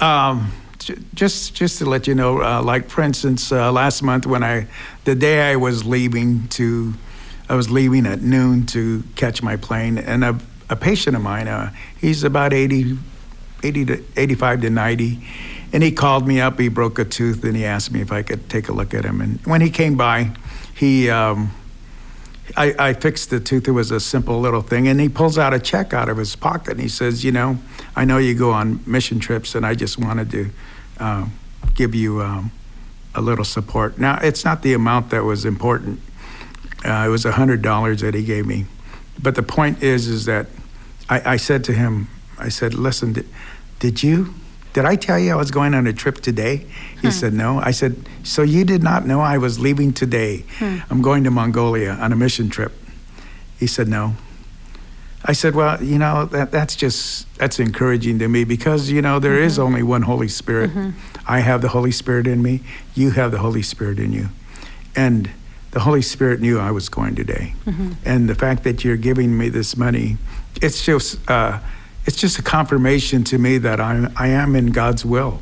Um, 0.00 0.52
j- 0.78 0.96
just, 1.14 1.54
just 1.54 1.78
to 1.78 1.86
let 1.86 2.06
you 2.06 2.14
know, 2.14 2.42
uh, 2.42 2.62
like 2.62 2.90
for 2.90 3.02
instance, 3.02 3.50
uh, 3.50 3.72
last 3.72 4.02
month 4.02 4.26
when 4.26 4.42
I, 4.44 4.66
the 5.04 5.14
day 5.14 5.50
I 5.50 5.56
was 5.56 5.86
leaving 5.86 6.48
to, 6.48 6.92
I 7.48 7.54
was 7.54 7.70
leaving 7.70 8.04
at 8.06 8.20
noon 8.20 8.66
to 8.66 9.02
catch 9.14 9.42
my 9.42 9.56
plane, 9.56 9.96
and 9.96 10.22
a, 10.24 10.38
a 10.68 10.76
patient 10.76 11.16
of 11.16 11.22
mine, 11.22 11.48
uh, 11.48 11.72
he's 11.98 12.24
about 12.24 12.52
80, 12.52 12.98
80 13.62 13.84
to 13.86 14.04
85 14.16 14.60
to 14.62 14.70
90. 14.70 15.18
And 15.72 15.82
he 15.82 15.92
called 15.92 16.26
me 16.28 16.40
up. 16.40 16.58
He 16.60 16.68
broke 16.68 16.98
a 16.98 17.04
tooth, 17.04 17.42
and 17.44 17.56
he 17.56 17.64
asked 17.64 17.90
me 17.90 18.00
if 18.00 18.12
I 18.12 18.22
could 18.22 18.48
take 18.50 18.68
a 18.68 18.72
look 18.72 18.92
at 18.94 19.04
him. 19.04 19.20
And 19.20 19.40
when 19.46 19.60
he 19.60 19.70
came 19.70 19.96
by, 19.96 20.30
he 20.74 21.08
um, 21.10 21.50
I, 22.56 22.74
I 22.78 22.92
fixed 22.92 23.30
the 23.30 23.40
tooth. 23.40 23.66
It 23.66 23.72
was 23.72 23.90
a 23.90 24.00
simple 24.00 24.40
little 24.40 24.62
thing. 24.62 24.88
And 24.88 25.00
he 25.00 25.08
pulls 25.08 25.38
out 25.38 25.52
a 25.52 25.58
check 25.58 25.92
out 25.92 26.08
of 26.08 26.16
his 26.16 26.36
pocket 26.36 26.72
and 26.72 26.80
he 26.80 26.88
says, 26.88 27.24
You 27.24 27.32
know, 27.32 27.58
I 27.94 28.04
know 28.04 28.18
you 28.18 28.34
go 28.34 28.50
on 28.52 28.80
mission 28.86 29.18
trips, 29.18 29.54
and 29.54 29.64
I 29.64 29.74
just 29.74 29.98
wanted 29.98 30.30
to 30.30 30.50
um, 30.98 31.32
give 31.74 31.94
you 31.94 32.22
um, 32.22 32.50
a 33.14 33.20
little 33.20 33.44
support. 33.44 33.98
Now, 33.98 34.18
it's 34.22 34.44
not 34.44 34.62
the 34.62 34.74
amount 34.74 35.10
that 35.10 35.24
was 35.24 35.44
important. 35.44 36.00
Uh, 36.84 37.04
it 37.06 37.08
was 37.08 37.24
$100 37.24 38.00
that 38.00 38.14
he 38.14 38.22
gave 38.22 38.46
me. 38.46 38.66
But 39.20 39.34
the 39.34 39.42
point 39.42 39.82
is, 39.82 40.08
is 40.08 40.26
that 40.26 40.46
I, 41.08 41.32
I 41.32 41.36
said 41.36 41.64
to 41.64 41.72
him, 41.72 42.08
I 42.38 42.48
said, 42.48 42.74
listen, 42.74 43.14
did, 43.14 43.28
did 43.80 44.02
you, 44.02 44.34
did 44.76 44.84
I 44.84 44.94
tell 44.94 45.18
you 45.18 45.32
I 45.32 45.36
was 45.36 45.50
going 45.50 45.72
on 45.72 45.86
a 45.86 45.92
trip 45.94 46.16
today? 46.16 46.66
He 47.00 47.08
hmm. 47.08 47.08
said, 47.08 47.32
no. 47.32 47.60
I 47.60 47.70
said, 47.70 47.96
so 48.24 48.42
you 48.42 48.62
did 48.62 48.82
not 48.82 49.06
know 49.06 49.22
I 49.22 49.38
was 49.38 49.58
leaving 49.58 49.94
today. 49.94 50.44
Hmm. 50.58 50.80
I'm 50.90 51.00
going 51.00 51.24
to 51.24 51.30
Mongolia 51.30 51.92
on 51.92 52.12
a 52.12 52.16
mission 52.16 52.50
trip. 52.50 52.72
He 53.58 53.66
said, 53.66 53.88
no. 53.88 54.16
I 55.24 55.32
said, 55.32 55.54
well, 55.54 55.82
you 55.82 55.98
know, 55.98 56.26
that, 56.26 56.52
that's 56.52 56.76
just, 56.76 57.26
that's 57.38 57.58
encouraging 57.58 58.18
to 58.18 58.28
me 58.28 58.44
because, 58.44 58.90
you 58.90 59.00
know, 59.00 59.18
there 59.18 59.38
is 59.38 59.54
mm-hmm. 59.54 59.62
only 59.62 59.82
one 59.82 60.02
Holy 60.02 60.28
Spirit. 60.28 60.68
Mm-hmm. 60.68 60.90
I 61.26 61.40
have 61.40 61.62
the 61.62 61.68
Holy 61.68 61.90
Spirit 61.90 62.26
in 62.26 62.42
me. 62.42 62.60
You 62.94 63.12
have 63.12 63.30
the 63.30 63.38
Holy 63.38 63.62
Spirit 63.62 63.98
in 63.98 64.12
you. 64.12 64.28
And 64.94 65.30
the 65.70 65.80
Holy 65.80 66.02
Spirit 66.02 66.42
knew 66.42 66.58
I 66.58 66.70
was 66.70 66.90
going 66.90 67.14
today. 67.14 67.54
Mm-hmm. 67.64 67.92
And 68.04 68.28
the 68.28 68.34
fact 68.34 68.62
that 68.64 68.84
you're 68.84 68.98
giving 68.98 69.38
me 69.38 69.48
this 69.48 69.74
money, 69.74 70.18
it's 70.60 70.84
just, 70.84 71.18
uh, 71.30 71.60
it's 72.06 72.16
just 72.16 72.38
a 72.38 72.42
confirmation 72.42 73.24
to 73.24 73.38
me 73.38 73.58
that 73.58 73.80
I'm, 73.80 74.12
I 74.16 74.28
am 74.28 74.54
in 74.54 74.66
God's 74.66 75.04
will. 75.04 75.40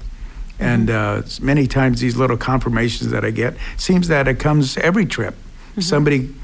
And 0.58 0.88
uh, 0.88 1.22
many 1.40 1.66
times 1.66 2.00
these 2.00 2.16
little 2.16 2.36
confirmations 2.36 3.10
that 3.10 3.24
I 3.24 3.30
get 3.30 3.54
seems 3.76 4.08
that 4.08 4.28
it 4.28 4.38
comes 4.38 4.76
every 4.78 5.04
trip. 5.04 5.34
Somebody 5.78 6.34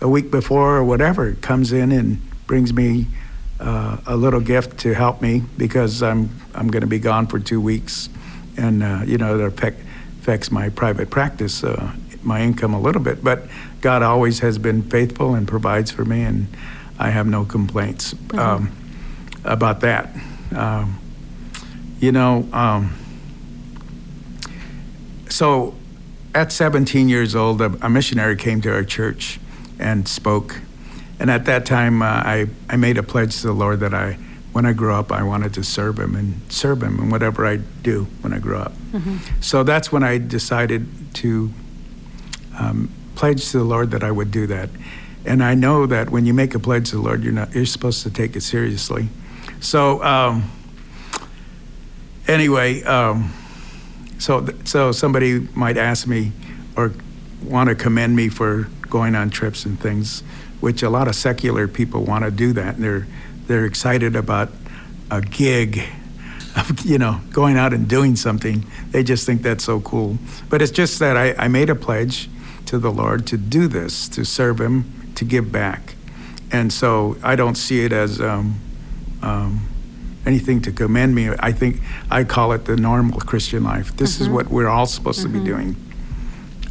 a 0.00 0.08
week 0.08 0.30
before 0.30 0.76
or 0.76 0.84
whatever 0.84 1.34
comes 1.34 1.72
in 1.72 1.92
and 1.92 2.20
brings 2.46 2.72
me 2.72 3.06
uh, 3.60 3.98
a 4.06 4.16
little 4.16 4.40
gift 4.40 4.78
to 4.80 4.94
help 4.94 5.20
me 5.20 5.42
because 5.56 6.02
I'm 6.02 6.30
I'm 6.54 6.68
going 6.68 6.80
to 6.80 6.88
be 6.88 6.98
gone 6.98 7.26
for 7.26 7.38
two 7.38 7.60
weeks, 7.60 8.08
and 8.56 8.82
uh, 8.82 9.02
you 9.04 9.18
know 9.18 9.36
that 9.36 9.44
affect, 9.44 9.80
affects 10.20 10.50
my 10.50 10.70
private 10.70 11.10
practice, 11.10 11.62
uh, 11.62 11.92
my 12.22 12.40
income 12.40 12.72
a 12.72 12.80
little 12.80 13.02
bit. 13.02 13.22
But 13.22 13.42
God 13.80 14.02
always 14.02 14.38
has 14.40 14.58
been 14.58 14.82
faithful 14.82 15.34
and 15.34 15.46
provides 15.46 15.90
for 15.90 16.04
me, 16.04 16.22
and 16.22 16.46
I 16.98 17.10
have 17.10 17.26
no 17.26 17.44
complaints 17.44 18.14
um, 18.32 18.72
about 19.44 19.80
that. 19.80 20.14
Um, 20.54 20.98
you 22.00 22.12
know. 22.12 22.48
Um, 22.52 22.94
so 25.28 25.74
at 26.34 26.52
17 26.52 27.08
years 27.08 27.34
old, 27.34 27.60
a, 27.60 27.66
a 27.82 27.88
missionary 27.88 28.36
came 28.36 28.60
to 28.62 28.72
our 28.72 28.84
church 28.84 29.38
and 29.78 30.08
spoke. 30.08 30.60
And 31.20 31.30
at 31.30 31.44
that 31.46 31.66
time, 31.66 32.02
uh, 32.02 32.06
I, 32.06 32.46
I 32.68 32.76
made 32.76 32.98
a 32.98 33.02
pledge 33.02 33.40
to 33.40 33.48
the 33.48 33.52
Lord 33.52 33.80
that 33.80 33.92
I, 33.94 34.14
when 34.52 34.66
I 34.66 34.72
grew 34.72 34.94
up, 34.94 35.10
I 35.12 35.22
wanted 35.22 35.54
to 35.54 35.64
serve 35.64 35.98
Him 35.98 36.14
and 36.14 36.40
serve 36.50 36.82
Him 36.82 36.98
in 36.98 37.10
whatever 37.10 37.46
I 37.46 37.56
do 37.56 38.04
when 38.20 38.32
I 38.32 38.38
grow 38.38 38.60
up. 38.60 38.72
So 39.40 39.62
that's 39.62 39.92
when 39.92 40.02
I 40.02 40.18
decided 40.18 40.86
to 41.14 41.52
um, 42.58 42.90
pledge 43.14 43.50
to 43.50 43.58
the 43.58 43.64
Lord 43.64 43.90
that 43.90 44.02
I 44.02 44.10
would 44.10 44.30
do 44.30 44.46
that. 44.46 44.70
And 45.24 45.42
I 45.42 45.54
know 45.54 45.86
that 45.86 46.10
when 46.10 46.24
you 46.24 46.32
make 46.34 46.54
a 46.54 46.58
pledge 46.58 46.90
to 46.90 46.96
the 46.96 47.02
Lord, 47.02 47.22
you're 47.22 47.32
not 47.32 47.54
you're 47.54 47.66
supposed 47.66 48.02
to 48.04 48.10
take 48.10 48.36
it 48.36 48.42
seriously. 48.42 49.08
So 49.60 50.02
um, 50.02 50.50
anyway, 52.26 52.82
um, 52.84 53.32
so 54.18 54.46
so 54.64 54.92
somebody 54.92 55.40
might 55.54 55.76
ask 55.76 56.06
me 56.06 56.32
or 56.76 56.92
want 57.42 57.68
to 57.68 57.74
commend 57.74 58.14
me 58.14 58.28
for 58.28 58.68
going 58.82 59.14
on 59.14 59.30
trips 59.30 59.64
and 59.64 59.78
things, 59.78 60.22
which 60.60 60.82
a 60.82 60.90
lot 60.90 61.08
of 61.08 61.14
secular 61.14 61.68
people 61.68 62.04
want 62.04 62.24
to 62.24 62.30
do 62.30 62.52
that. 62.52 62.76
And 62.76 62.84
they're 62.84 63.06
they're 63.46 63.64
excited 63.64 64.14
about 64.14 64.50
a 65.10 65.20
gig 65.20 65.82
of 66.56 66.80
you 66.84 66.98
know 66.98 67.20
going 67.30 67.56
out 67.56 67.72
and 67.72 67.88
doing 67.88 68.16
something. 68.16 68.64
They 68.90 69.02
just 69.02 69.26
think 69.26 69.42
that's 69.42 69.64
so 69.64 69.80
cool. 69.80 70.18
But 70.48 70.62
it's 70.62 70.72
just 70.72 70.98
that 71.00 71.16
I, 71.16 71.34
I 71.34 71.48
made 71.48 71.70
a 71.70 71.74
pledge 71.74 72.28
to 72.66 72.78
the 72.78 72.92
Lord 72.92 73.26
to 73.28 73.36
do 73.36 73.66
this, 73.66 74.08
to 74.10 74.24
serve 74.24 74.60
Him, 74.60 75.12
to 75.16 75.24
give 75.24 75.50
back, 75.50 75.94
and 76.52 76.72
so 76.72 77.16
I 77.22 77.34
don't 77.34 77.56
see 77.56 77.84
it 77.84 77.92
as. 77.92 78.20
Um, 78.20 78.60
um, 79.22 79.68
anything 80.26 80.60
to 80.62 80.72
commend 80.72 81.14
me. 81.14 81.30
I 81.38 81.52
think 81.52 81.80
I 82.10 82.24
call 82.24 82.52
it 82.52 82.64
the 82.64 82.76
normal 82.76 83.20
Christian 83.20 83.64
life. 83.64 83.96
This 83.96 84.20
is 84.20 84.28
what 84.28 84.48
we're 84.48 84.68
all 84.68 84.86
supposed 84.86 85.22
to 85.22 85.28
be 85.28 85.40
doing. 85.40 85.76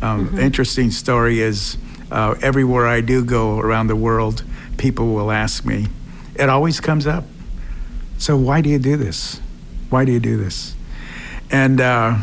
Um, 0.01 0.35
the 0.35 0.43
Interesting 0.43 0.91
story 0.91 1.39
is 1.39 1.77
uh, 2.11 2.35
everywhere 2.41 2.87
I 2.87 3.01
do 3.01 3.25
go 3.25 3.59
around 3.59 3.87
the 3.87 3.95
world, 3.95 4.43
people 4.77 5.13
will 5.13 5.31
ask 5.31 5.65
me. 5.65 5.87
It 6.35 6.49
always 6.49 6.79
comes 6.79 7.07
up. 7.07 7.23
So 8.17 8.37
why 8.37 8.61
do 8.61 8.69
you 8.69 8.79
do 8.79 8.95
this? 8.95 9.41
Why 9.89 10.05
do 10.05 10.11
you 10.11 10.19
do 10.19 10.37
this? 10.37 10.75
And 11.49 11.81
uh, 11.81 12.17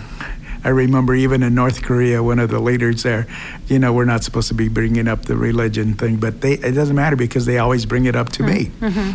I 0.65 0.71
remember 0.71 1.15
even 1.15 1.43
in 1.43 1.55
North 1.55 1.83
Korea, 1.83 2.23
one 2.23 2.39
of 2.39 2.49
the 2.51 2.59
leaders 2.59 3.03
there, 3.03 3.27
you 3.69 3.79
know, 3.79 3.93
we're 3.93 4.07
not 4.07 4.25
supposed 4.25 4.49
to 4.49 4.55
be 4.55 4.69
bringing 4.69 5.07
up 5.07 5.27
the 5.27 5.37
religion 5.37 5.93
thing, 5.95 6.17
but 6.17 6.41
they, 6.41 6.55
it 6.55 6.73
doesn't 6.73 6.97
matter 6.97 7.17
because 7.17 7.45
they 7.45 7.59
always 7.59 7.85
bring 7.85 8.07
it 8.07 8.17
up 8.17 8.31
to 8.31 8.43
me. 8.43 8.71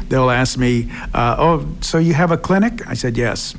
They'll 0.10 0.30
ask 0.30 0.58
me, 0.60 0.92
uh, 1.14 1.36
"Oh, 1.40 1.68
so 1.82 1.98
you 1.98 2.14
have 2.14 2.32
a 2.32 2.38
clinic?" 2.38 2.88
I 2.88 2.94
said, 2.94 3.18
"Yes." 3.18 3.56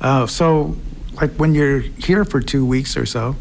Uh, 0.00 0.26
so, 0.26 0.76
like 1.20 1.32
when 1.34 1.54
you're 1.54 1.80
here 1.80 2.24
for 2.24 2.40
two 2.40 2.64
weeks 2.64 2.96
or 2.96 3.04
so, 3.06 3.36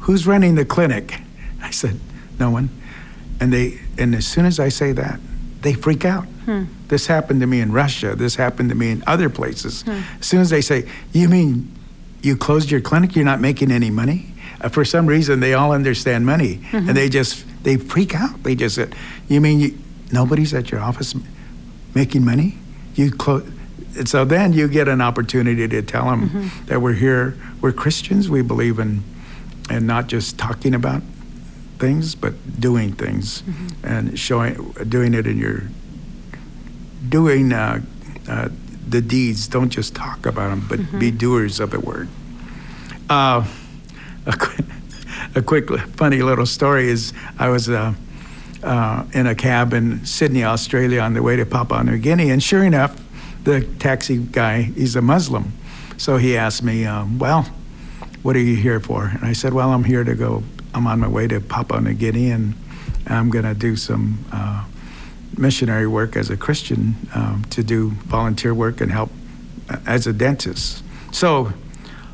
who's 0.00 0.26
running 0.26 0.56
the 0.56 0.64
clinic? 0.64 1.20
I 1.62 1.70
said, 1.70 2.00
"No 2.40 2.50
one." 2.50 2.68
And 3.40 3.52
they, 3.52 3.78
and 3.96 4.14
as 4.14 4.26
soon 4.26 4.44
as 4.44 4.58
I 4.60 4.68
say 4.70 4.92
that, 4.92 5.20
they 5.62 5.72
freak 5.72 6.04
out. 6.04 6.26
This 6.88 7.06
happened 7.06 7.40
to 7.42 7.46
me 7.46 7.60
in 7.60 7.70
Russia. 7.70 8.16
This 8.16 8.34
happened 8.34 8.70
to 8.70 8.74
me 8.74 8.90
in 8.90 9.04
other 9.06 9.30
places. 9.30 9.84
As 9.86 10.26
soon 10.26 10.40
as 10.40 10.50
they 10.50 10.60
say, 10.62 10.88
"You 11.12 11.28
mean 11.28 11.70
you 12.22 12.36
closed 12.36 12.70
your 12.70 12.80
clinic? 12.80 13.14
You're 13.16 13.24
not 13.24 13.40
making 13.40 13.70
any 13.70 13.90
money?" 13.90 14.26
Uh, 14.60 14.68
for 14.68 14.84
some 14.84 15.06
reason, 15.06 15.40
they 15.40 15.54
all 15.54 15.72
understand 15.72 16.26
money, 16.26 16.60
and 16.72 16.88
they 16.96 17.08
just 17.08 17.44
they 17.62 17.76
freak 17.76 18.14
out. 18.14 18.42
They 18.42 18.54
just 18.54 18.74
said, 18.74 18.94
"You 19.28 19.40
mean 19.40 19.60
you, 19.60 19.78
nobody's 20.12 20.52
at 20.54 20.70
your 20.70 20.80
office 20.80 21.14
making 21.94 22.24
money? 22.24 22.58
You 22.94 23.10
close." 23.10 23.44
And 23.98 24.08
so 24.08 24.24
then 24.24 24.52
you 24.52 24.68
get 24.68 24.86
an 24.86 25.00
opportunity 25.00 25.66
to 25.66 25.82
tell 25.82 26.04
them 26.10 26.50
that 26.66 26.80
we're 26.80 26.92
here, 26.92 27.34
we're 27.60 27.72
Christians, 27.72 28.30
we 28.30 28.40
believe 28.40 28.78
in, 28.78 29.02
and 29.68 29.84
not 29.86 30.06
just 30.06 30.38
talking 30.38 30.74
about 30.74 31.02
things, 31.80 32.14
but 32.14 32.34
doing 32.60 32.92
things, 32.92 33.42
and 33.82 34.16
showing, 34.16 34.54
doing 34.88 35.12
it 35.14 35.26
in 35.26 35.38
your, 35.38 35.62
doing 37.08 37.52
uh, 37.52 37.80
uh, 38.28 38.48
the 38.88 39.00
deeds. 39.00 39.48
Don't 39.48 39.70
just 39.70 39.94
talk 39.94 40.26
about 40.26 40.50
them, 40.50 40.66
but 40.68 40.98
be 40.98 41.10
doers 41.10 41.60
of 41.60 41.70
the 41.70 41.80
word. 41.80 42.08
Uh, 43.08 43.46
a, 44.26 44.36
quick, 44.36 44.66
a 45.34 45.42
quick, 45.42 45.70
funny 45.96 46.22
little 46.22 46.46
story 46.46 46.88
is 46.88 47.12
I 47.38 47.48
was 47.48 47.68
uh, 47.68 47.94
uh, 48.62 49.04
in 49.12 49.26
a 49.26 49.34
cab 49.34 49.72
in 49.72 50.04
Sydney, 50.04 50.44
Australia, 50.44 51.00
on 51.00 51.14
the 51.14 51.22
way 51.22 51.36
to 51.36 51.46
Papua 51.46 51.82
New 51.84 51.98
Guinea, 51.98 52.30
and 52.30 52.42
sure 52.42 52.64
enough, 52.64 53.00
the 53.44 53.62
taxi 53.78 54.18
guy, 54.18 54.62
he's 54.62 54.96
a 54.96 55.02
Muslim. 55.02 55.52
So 55.96 56.16
he 56.16 56.36
asked 56.36 56.62
me, 56.62 56.84
um, 56.84 57.18
Well, 57.18 57.42
what 58.22 58.36
are 58.36 58.40
you 58.40 58.56
here 58.56 58.80
for? 58.80 59.06
And 59.06 59.24
I 59.24 59.32
said, 59.32 59.54
Well, 59.54 59.72
I'm 59.72 59.84
here 59.84 60.04
to 60.04 60.14
go, 60.14 60.42
I'm 60.74 60.86
on 60.86 61.00
my 61.00 61.08
way 61.08 61.26
to 61.28 61.40
Papua 61.40 61.80
New 61.80 61.94
Guinea, 61.94 62.30
and 62.30 62.54
I'm 63.06 63.30
going 63.30 63.44
to 63.44 63.54
do 63.54 63.76
some 63.76 64.24
uh, 64.32 64.64
missionary 65.36 65.86
work 65.86 66.16
as 66.16 66.30
a 66.30 66.36
Christian 66.36 66.94
um, 67.14 67.44
to 67.50 67.62
do 67.62 67.90
volunteer 67.90 68.52
work 68.54 68.80
and 68.80 68.90
help 68.90 69.10
uh, 69.68 69.76
as 69.86 70.06
a 70.06 70.12
dentist. 70.12 70.82
So, 71.12 71.52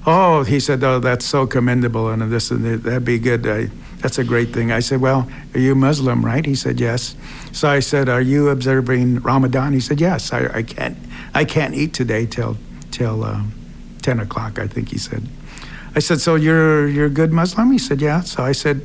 oh, 0.07 0.44
he 0.44 0.61
said, 0.61 0.83
oh, 0.85 1.00
that's 1.00 1.24
so 1.24 1.46
commendable, 1.46 2.11
and 2.11 2.22
this 2.31 2.50
and 2.50 2.64
that, 2.64 2.83
that'd 2.83 3.05
be 3.05 3.18
good. 3.18 3.46
I, 3.46 3.70
that's 3.98 4.18
a 4.18 4.24
great 4.24 4.52
thing. 4.52 4.70
I 4.70 4.81
said, 4.81 5.00
well, 5.00 5.29
are 5.55 5.61
you 5.61 5.74
Muslim, 5.74 6.24
right? 6.24 6.44
He 6.44 6.55
said, 6.55 6.79
yes. 6.79 7.16
So 7.52 7.68
I 7.68 7.81
said, 7.81 8.09
are 8.09 8.20
you 8.20 8.50
observing 8.50 9.20
Ramadan? 9.20 9.72
He 9.72 9.81
said, 9.81 10.00
yes. 10.00 10.33
I, 10.33 10.48
I 10.59 10.62
can't, 10.62 10.96
I 11.35 11.44
can't 11.44 11.74
eat 11.74 11.94
today 11.94 12.26
till 12.26 12.57
till 12.90 13.24
um, 13.24 13.52
ten 14.02 14.20
o'clock. 14.20 14.59
I 14.59 14.66
think 14.66 14.90
he 14.90 14.98
said. 14.98 15.26
I 15.94 16.00
said, 16.00 16.20
so 16.20 16.35
you're 16.35 16.87
you're 16.88 17.07
a 17.07 17.11
good 17.11 17.33
Muslim? 17.33 17.72
He 17.72 17.79
said, 17.79 18.00
yeah. 18.00 18.20
So 18.20 18.44
I 18.44 18.52
said, 18.52 18.81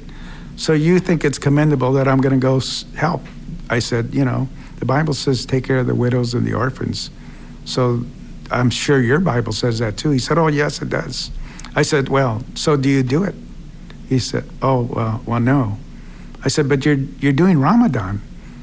so 0.56 0.74
you 0.74 1.00
think 1.00 1.26
it's 1.26 1.38
commendable 1.38 1.92
that 1.94 2.08
I'm 2.08 2.22
going 2.22 2.40
to 2.40 2.42
go 2.42 2.62
help? 2.96 3.22
I 3.72 3.80
said, 3.80 4.14
you 4.14 4.26
know, 4.26 4.48
the 4.78 4.86
Bible 4.86 5.14
says 5.14 5.46
take 5.46 5.64
care 5.64 5.80
of 5.80 5.88
the 5.88 5.96
widows 5.96 6.34
and 6.34 6.46
the 6.46 6.54
orphans. 6.54 7.10
So 7.66 8.04
I'm 8.52 8.70
sure 8.70 9.02
your 9.02 9.20
Bible 9.20 9.54
says 9.54 9.80
that 9.80 9.98
too. 9.98 10.12
He 10.12 10.20
said, 10.20 10.38
oh, 10.38 10.48
yes, 10.48 10.82
it 10.82 10.90
does. 10.90 11.32
I 11.74 11.84
said, 11.84 12.10
well, 12.10 12.44
so 12.54 12.76
do 12.76 12.90
you 12.90 13.02
do 13.02 13.24
it? 13.24 13.34
He 14.10 14.20
said, 14.20 14.44
oh, 14.62 14.82
well, 14.82 15.22
well 15.26 15.40
no. 15.40 15.78
I 16.44 16.50
said, 16.50 16.68
but 16.68 16.86
you're, 16.86 16.96
you're 16.96 17.32
doing 17.32 17.60
Ramadan. 17.60 18.22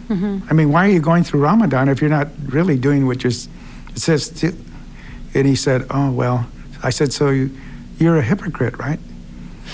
Mm-hmm. 0.08 0.46
I 0.50 0.52
mean, 0.52 0.70
why 0.70 0.86
are 0.86 0.92
you 0.92 1.00
going 1.00 1.24
through 1.24 1.40
Ramadan 1.40 1.88
if 1.88 2.02
you're 2.02 2.10
not 2.10 2.28
really 2.46 2.76
doing 2.76 3.06
what 3.06 3.24
you're, 3.24 3.32
it 3.32 3.98
says, 3.98 4.28
to, 4.40 4.54
and 5.34 5.46
he 5.46 5.56
said, 5.56 5.86
oh, 5.90 6.10
well, 6.10 6.46
I 6.82 6.90
said, 6.90 7.14
so 7.14 7.30
you, 7.30 7.50
you're 7.98 8.18
a 8.18 8.22
hypocrite, 8.22 8.78
right? 8.78 9.00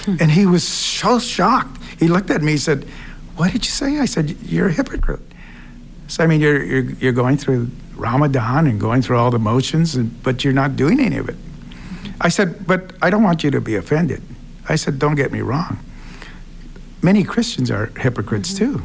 And 0.07 0.31
he 0.31 0.45
was 0.45 0.67
so 0.67 1.19
shocked. 1.19 1.81
He 1.99 2.09
looked 2.09 2.31
at 2.31 2.43
me. 2.43 2.53
He 2.53 2.59
said, 2.59 2.87
"What 3.37 3.53
did 3.53 3.65
you 3.65 3.71
say?" 3.71 3.99
I 3.99 4.07
said, 4.07 4.31
"You're 4.43 4.69
a 4.69 4.73
hypocrite." 4.73 5.23
So 6.09 6.25
I 6.25 6.27
mean, 6.27 6.41
you're 6.41 6.63
you're, 6.63 6.91
you're 7.01 7.13
going 7.13 7.37
through 7.37 7.71
Ramadan 7.97 8.67
and 8.67 8.81
going 8.81 9.03
through 9.03 9.19
all 9.19 9.31
the 9.31 9.39
motions, 9.39 9.95
and, 9.95 10.23
but 10.23 10.45
you're 10.45 10.53
not 10.53 10.77
doing 10.77 11.01
any 11.01 11.17
of 11.17 11.29
it. 11.29 11.37
I 12.21 12.29
said, 12.29 12.67
"But 12.67 12.93
I 13.03 13.11
don't 13.11 13.23
want 13.23 13.45
you 13.45 13.51
to 13.51 13.61
be 13.61 13.77
offended. 13.77 14.23
I 14.69 14.77
said, 14.77 14.99
don't 14.99 15.15
get 15.15 15.33
me 15.33 15.41
wrong. 15.41 15.79
Many 17.03 17.25
Christians 17.25 17.71
are 17.71 17.87
hypocrites 17.99 18.53
mm-hmm. 18.53 18.77
too. 18.77 18.85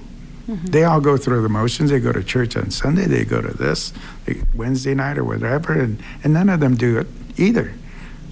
Mm-hmm. 0.49 0.65
They 0.67 0.83
all 0.83 0.99
go 0.99 1.15
through 1.15 1.41
the 1.41 1.49
motions. 1.49 1.91
They 1.91 1.99
go 1.99 2.11
to 2.11 2.23
church 2.23 2.57
on 2.57 2.71
Sunday. 2.71 3.05
They 3.05 3.23
go 3.23 3.41
to 3.41 3.55
this 3.55 3.93
they, 4.25 4.41
Wednesday 4.53 4.93
night 4.93 5.17
or 5.17 5.23
whatever, 5.23 5.73
and, 5.73 6.01
and 6.23 6.33
none 6.33 6.49
of 6.49 6.59
them 6.59 6.75
do 6.75 6.97
it 6.97 7.07
either. 7.37 7.73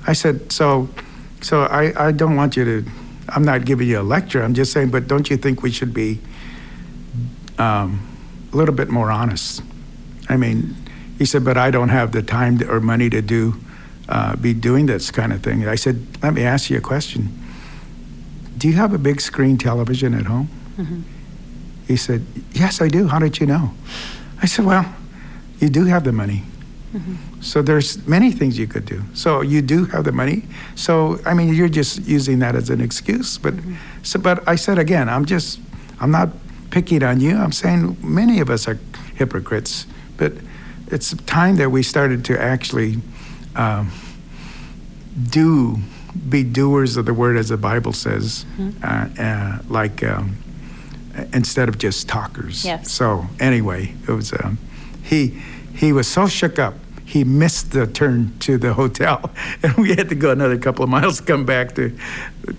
I 0.06 0.14
said, 0.14 0.52
so, 0.52 0.90
so 1.42 1.64
I, 1.64 2.08
I 2.08 2.12
don't 2.12 2.36
want 2.36 2.58
you 2.58 2.66
to. 2.66 2.90
I'm 3.30 3.44
not 3.44 3.66
giving 3.66 3.88
you 3.88 4.00
a 4.00 4.04
lecture. 4.04 4.42
I'm 4.44 4.54
just 4.54 4.72
saying, 4.72 4.90
but 4.90 5.08
don't 5.08 5.30
you 5.30 5.38
think 5.38 5.62
we 5.64 5.72
should 5.72 5.94
be 5.94 6.20
um, 7.58 8.06
a 8.54 8.56
little 8.56 8.74
bit 8.76 8.90
more 8.90 9.12
honest? 9.12 9.62
I 10.30 10.38
mean, 10.38 10.76
he 11.18 11.26
said, 11.26 11.44
but 11.44 11.58
I 11.58 11.72
don't 11.72 11.90
have 11.90 12.12
the 12.12 12.22
time 12.22 12.60
to, 12.60 12.70
or 12.72 12.80
money 12.80 13.10
to 13.10 13.22
do, 13.22 13.56
uh, 14.10 14.36
be 14.36 14.54
doing 14.54 14.86
this 14.86 15.12
kind 15.12 15.34
of 15.34 15.42
thing. 15.42 15.68
I 15.68 15.76
said, 15.76 16.06
let 16.24 16.34
me 16.34 16.44
ask 16.44 16.70
you 16.70 16.78
a 16.78 16.82
question. 16.82 17.30
Do 18.58 18.68
you 18.68 18.76
have 18.76 18.94
a 18.94 18.98
big 18.98 19.22
screen 19.22 19.58
television 19.58 20.14
at 20.14 20.26
home? 20.26 20.50
He 21.88 21.96
said, 21.96 22.26
Yes, 22.54 22.82
I 22.82 22.88
do. 22.88 23.08
How 23.08 23.20
did 23.20 23.40
you 23.40 23.46
know? 23.48 23.72
I 24.42 24.46
said, 24.46 24.66
Well, 24.66 24.86
you 25.60 25.70
do 25.70 25.86
have 25.86 26.04
the 26.04 26.12
money. 26.12 26.44
So 27.42 27.62
there's 27.62 28.08
many 28.08 28.32
things 28.32 28.58
you 28.58 28.68
could 28.68 28.86
do. 28.86 29.02
So 29.14 29.42
you 29.42 29.62
do 29.62 29.86
have 29.86 30.04
the 30.04 30.12
money. 30.12 30.44
So 30.76 31.20
I 31.26 31.34
mean, 31.34 31.54
you're 31.54 31.70
just 31.70 32.08
using 32.08 32.40
that 32.40 32.56
as 32.56 32.70
an 32.70 32.82
excuse. 32.82 33.38
But 33.38 33.54
so, 34.04 34.20
but 34.20 34.48
I 34.48 34.56
said 34.56 34.80
again, 34.80 35.10
I'm 35.10 35.26
just, 35.26 35.60
I'm 36.00 36.12
not 36.12 36.30
picking 36.72 37.04
on 37.04 37.20
you. 37.20 37.38
I'm 37.38 37.52
saying 37.52 37.98
many 38.02 38.40
of 38.40 38.50
us 38.50 38.68
are 38.68 38.80
hypocrites. 39.16 39.86
But 40.18 40.34
it's 40.88 41.14
time 41.26 41.58
that 41.58 41.70
we 41.70 41.84
started 41.84 42.24
to 42.26 42.42
actually 42.42 42.98
um, 43.56 43.92
do, 45.30 45.78
be 46.30 46.44
doers 46.44 46.98
of 46.98 47.06
the 47.06 47.14
word, 47.14 47.38
as 47.38 47.50
the 47.50 47.58
Bible 47.58 47.94
says, 47.94 48.46
uh, 48.84 49.10
uh, 49.20 49.60
like. 49.70 50.04
Um, 50.04 50.38
instead 51.34 51.68
of 51.68 51.80
just 51.80 52.08
talkers. 52.08 52.64
Yes. 52.64 52.92
So 52.92 53.26
anyway, 53.40 53.96
it 54.08 54.12
was 54.12 54.34
um, 54.34 54.60
he 55.02 55.42
he 55.78 55.94
was 55.94 56.08
so 56.08 56.28
shook 56.28 56.60
up. 56.60 56.74
He 57.06 57.24
missed 57.24 57.72
the 57.72 57.88
turn 57.88 58.38
to 58.40 58.58
the 58.58 58.74
hotel, 58.74 59.32
and 59.64 59.76
we 59.78 59.96
had 59.96 60.10
to 60.10 60.16
go 60.16 60.32
another 60.32 60.58
couple 60.58 60.84
of 60.84 60.90
miles 60.90 61.20
to 61.20 61.24
come 61.24 61.46
back 61.46 61.76
to 61.76 61.98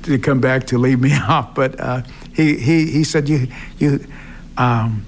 to 0.04 0.18
come 0.18 0.40
back 0.40 0.66
to 0.68 0.78
leave 0.78 1.00
me 1.00 1.12
off. 1.28 1.54
But 1.54 1.78
uh, 1.78 2.02
he 2.34 2.56
he 2.56 2.86
he 2.90 3.04
said 3.04 3.28
you 3.28 3.48
you 3.78 4.06
um, 4.56 5.04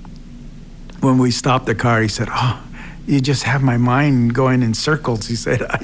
when 1.01 1.19
we 1.19 1.31
stopped 1.31 1.67
the 1.67 1.75
car, 1.75 2.03
he 2.03 2.09
said, 2.09 2.29
"Oh." 2.31 2.65
You 3.07 3.21
just 3.21 3.43
have 3.43 3.61
my 3.61 3.77
mind 3.77 4.35
going 4.35 4.63
in 4.63 4.73
circles. 4.73 5.27
He 5.27 5.35
said, 5.35 5.63
I, 5.69 5.81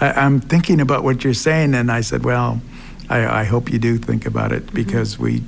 I, 0.00 0.26
am 0.26 0.38
thinking 0.38 0.82
about 0.82 1.02
what 1.02 1.24
you're 1.24 1.32
saying. 1.32 1.72
And 1.72 1.90
I 1.90 2.02
said, 2.02 2.26
Well, 2.26 2.60
I, 3.08 3.40
I 3.40 3.44
hope 3.44 3.72
you 3.72 3.78
do 3.78 3.96
think 3.96 4.26
about 4.26 4.52
it 4.52 4.70
because 4.74 5.18
we 5.18 5.42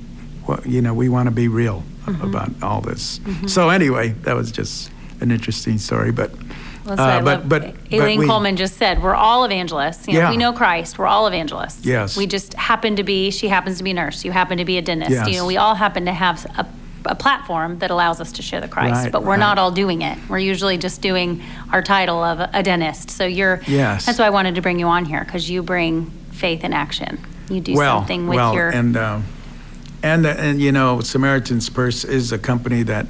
well, 0.47 0.61
you 0.65 0.81
know, 0.81 0.95
we 0.95 1.09
want 1.09 1.27
to 1.27 1.35
be 1.35 1.47
real 1.47 1.83
about 2.21 2.49
all 2.63 2.81
this. 2.81 3.19
So 3.45 3.69
anyway, 3.69 4.09
that 4.23 4.35
was 4.35 4.51
just 4.51 4.89
an 5.21 5.31
interesting 5.31 5.77
story, 5.77 6.11
but. 6.11 6.31
Well, 6.85 6.99
uh, 6.99 7.19
but- 7.21 7.49
but- 7.49 7.61
but 7.61 7.75
Elaine 7.91 8.19
we- 8.19 8.27
Coleman 8.27 8.55
just 8.57 8.77
said, 8.77 9.01
we're 9.01 9.15
all 9.15 9.43
evangelists. 9.43 10.07
You 10.07 10.13
know, 10.13 10.19
Yeah. 10.19 10.29
We 10.29 10.37
know 10.37 10.53
Christ. 10.53 10.99
We're 10.99 11.07
all 11.07 11.25
evangelists. 11.25 11.83
Yes. 11.83 12.15
We 12.15 12.27
just 12.27 12.53
happen 12.53 12.95
to 12.97 13.03
be, 13.03 13.31
she 13.31 13.47
happens 13.47 13.79
to 13.79 13.83
be 13.83 13.89
a 13.89 13.93
nurse. 13.95 14.23
You 14.23 14.31
happen 14.31 14.59
to 14.59 14.65
be 14.65 14.77
a 14.77 14.83
dentist. 14.83 15.09
Yes. 15.11 15.27
You 15.27 15.37
know, 15.37 15.47
we 15.47 15.57
all 15.57 15.73
happen 15.73 16.05
to 16.05 16.11
have 16.13 16.45
a, 16.57 16.67
a 17.05 17.15
platform 17.15 17.79
that 17.79 17.89
allows 17.89 18.21
us 18.21 18.31
to 18.33 18.43
share 18.43 18.61
the 18.61 18.67
Christ, 18.67 19.03
Right, 19.05 19.11
but 19.11 19.23
we're 19.23 19.37
not 19.37 19.57
all 19.57 19.71
doing 19.71 20.03
it. 20.03 20.17
We're 20.29 20.37
usually 20.37 20.77
just 20.77 21.01
doing 21.01 21.41
our 21.73 21.81
title 21.81 22.23
of 22.23 22.39
a, 22.53 22.61
dentist. 22.61 23.09
So 23.09 23.25
you're, 23.25 23.61
Yes. 23.65 24.05
that's 24.05 24.19
why 24.19 24.25
I 24.27 24.29
wanted 24.31 24.53
to 24.55 24.61
bring 24.61 24.77
you 24.79 24.85
on 24.87 25.05
here 25.05 25.23
because 25.25 25.49
you 25.49 25.63
bring 25.63 26.11
faith 26.33 26.63
in 26.63 26.71
action. 26.71 27.17
You 27.49 27.61
do 27.61 27.73
well, 27.73 27.99
something 27.99 28.27
with 28.27 28.35
well, 28.37 28.53
your. 28.53 28.69
and 28.69 28.95
um, 28.97 29.23
and 30.03 30.25
and 30.25 30.59
you 30.61 30.71
know, 30.71 30.99
Samaritan's 31.01 31.69
Purse 31.69 32.03
is 32.03 32.31
a 32.31 32.37
company 32.39 32.83
that 32.83 33.05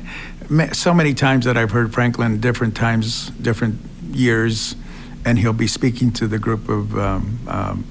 so 0.74 0.94
many 0.94 1.14
times 1.14 1.46
that 1.46 1.58
I've 1.58 1.72
heard 1.72 1.94
Franklin 1.94 2.40
different 2.40 2.76
times, 2.76 3.30
different 3.42 3.80
years, 4.12 4.76
and 5.26 5.40
he'll 5.40 5.54
be 5.54 5.68
speaking 5.68 6.12
to 6.14 6.28
the 6.28 6.38
group 6.40 6.70
of 6.70 6.98
um, 6.98 7.40
um, 7.48 7.86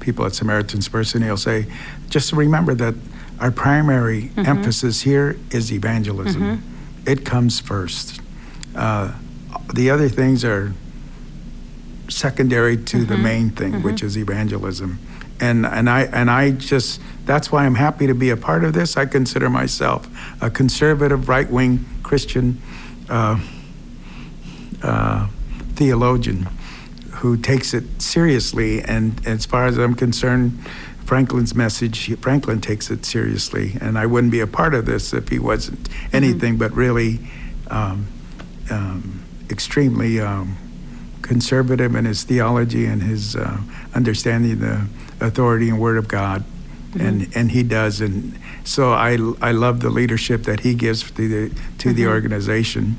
people 0.00 0.24
at 0.24 0.34
Samaritan's 0.34 0.88
Purse, 0.88 1.14
and 1.14 1.24
he'll 1.24 1.36
say, 1.36 1.66
just 2.08 2.32
remember 2.32 2.74
that 2.74 2.94
our 3.40 3.50
primary 3.50 4.22
Mm-hmm. 4.36 4.46
emphasis 4.46 5.02
here 5.02 5.36
is 5.50 5.72
evangelism. 5.72 6.62
It 7.06 7.24
comes 7.24 7.60
first. 7.60 8.20
Uh, 8.74 9.12
the 9.74 9.90
other 9.90 10.08
things 10.08 10.44
are 10.44 10.72
secondary 12.08 12.76
to 12.76 12.98
Mm-hmm. 12.98 13.06
the 13.12 13.18
main 13.18 13.50
thing, 13.50 13.82
which 13.82 14.02
is 14.02 14.16
evangelism. 14.16 14.98
And 15.40 15.66
and 15.66 15.90
I 15.90 16.02
and 16.04 16.30
I 16.30 16.52
just 16.52 17.00
that's 17.26 17.52
why 17.52 17.66
I'm 17.66 17.74
happy 17.74 18.06
to 18.06 18.14
be 18.14 18.30
a 18.30 18.36
part 18.36 18.64
of 18.64 18.72
this. 18.72 18.96
I 18.96 19.04
consider 19.06 19.50
myself 19.50 20.08
a 20.40 20.48
conservative, 20.48 21.28
right 21.28 21.50
wing 21.50 21.84
Christian 22.06 22.62
uh, 23.08 23.36
uh, 24.80 25.28
theologian 25.74 26.46
who 27.14 27.36
takes 27.36 27.74
it 27.74 28.00
seriously. 28.00 28.80
And 28.80 29.26
as 29.26 29.44
far 29.44 29.66
as 29.66 29.76
I'm 29.76 29.94
concerned, 29.94 30.64
Franklin's 31.04 31.56
message, 31.56 32.16
Franklin 32.20 32.60
takes 32.60 32.90
it 32.90 33.04
seriously. 33.04 33.76
And 33.80 33.98
I 33.98 34.06
wouldn't 34.06 34.30
be 34.30 34.38
a 34.38 34.46
part 34.46 34.72
of 34.72 34.86
this 34.86 35.12
if 35.12 35.30
he 35.30 35.40
wasn't 35.40 35.88
anything 36.12 36.56
but 36.58 36.70
really 36.72 37.18
um, 37.70 38.06
um, 38.70 39.24
extremely 39.50 40.20
um, 40.20 40.56
conservative 41.22 41.96
in 41.96 42.04
his 42.04 42.22
theology 42.22 42.86
and 42.86 43.02
his 43.02 43.34
uh, 43.34 43.58
understanding 43.94 44.52
of 44.52 44.60
the 44.60 45.26
authority 45.26 45.70
and 45.70 45.80
word 45.80 45.96
of 45.96 46.06
God. 46.06 46.44
And, 47.00 47.28
and 47.34 47.50
he 47.50 47.64
does, 47.64 48.00
and 48.00 48.38
so 48.66 48.92
I, 48.92 49.12
I 49.40 49.52
love 49.52 49.80
the 49.80 49.90
leadership 49.90 50.42
that 50.42 50.60
he 50.60 50.74
gives 50.74 51.08
to 51.12 51.28
the 51.28 51.54
to 51.78 51.92
the 51.92 52.06
organization, 52.08 52.96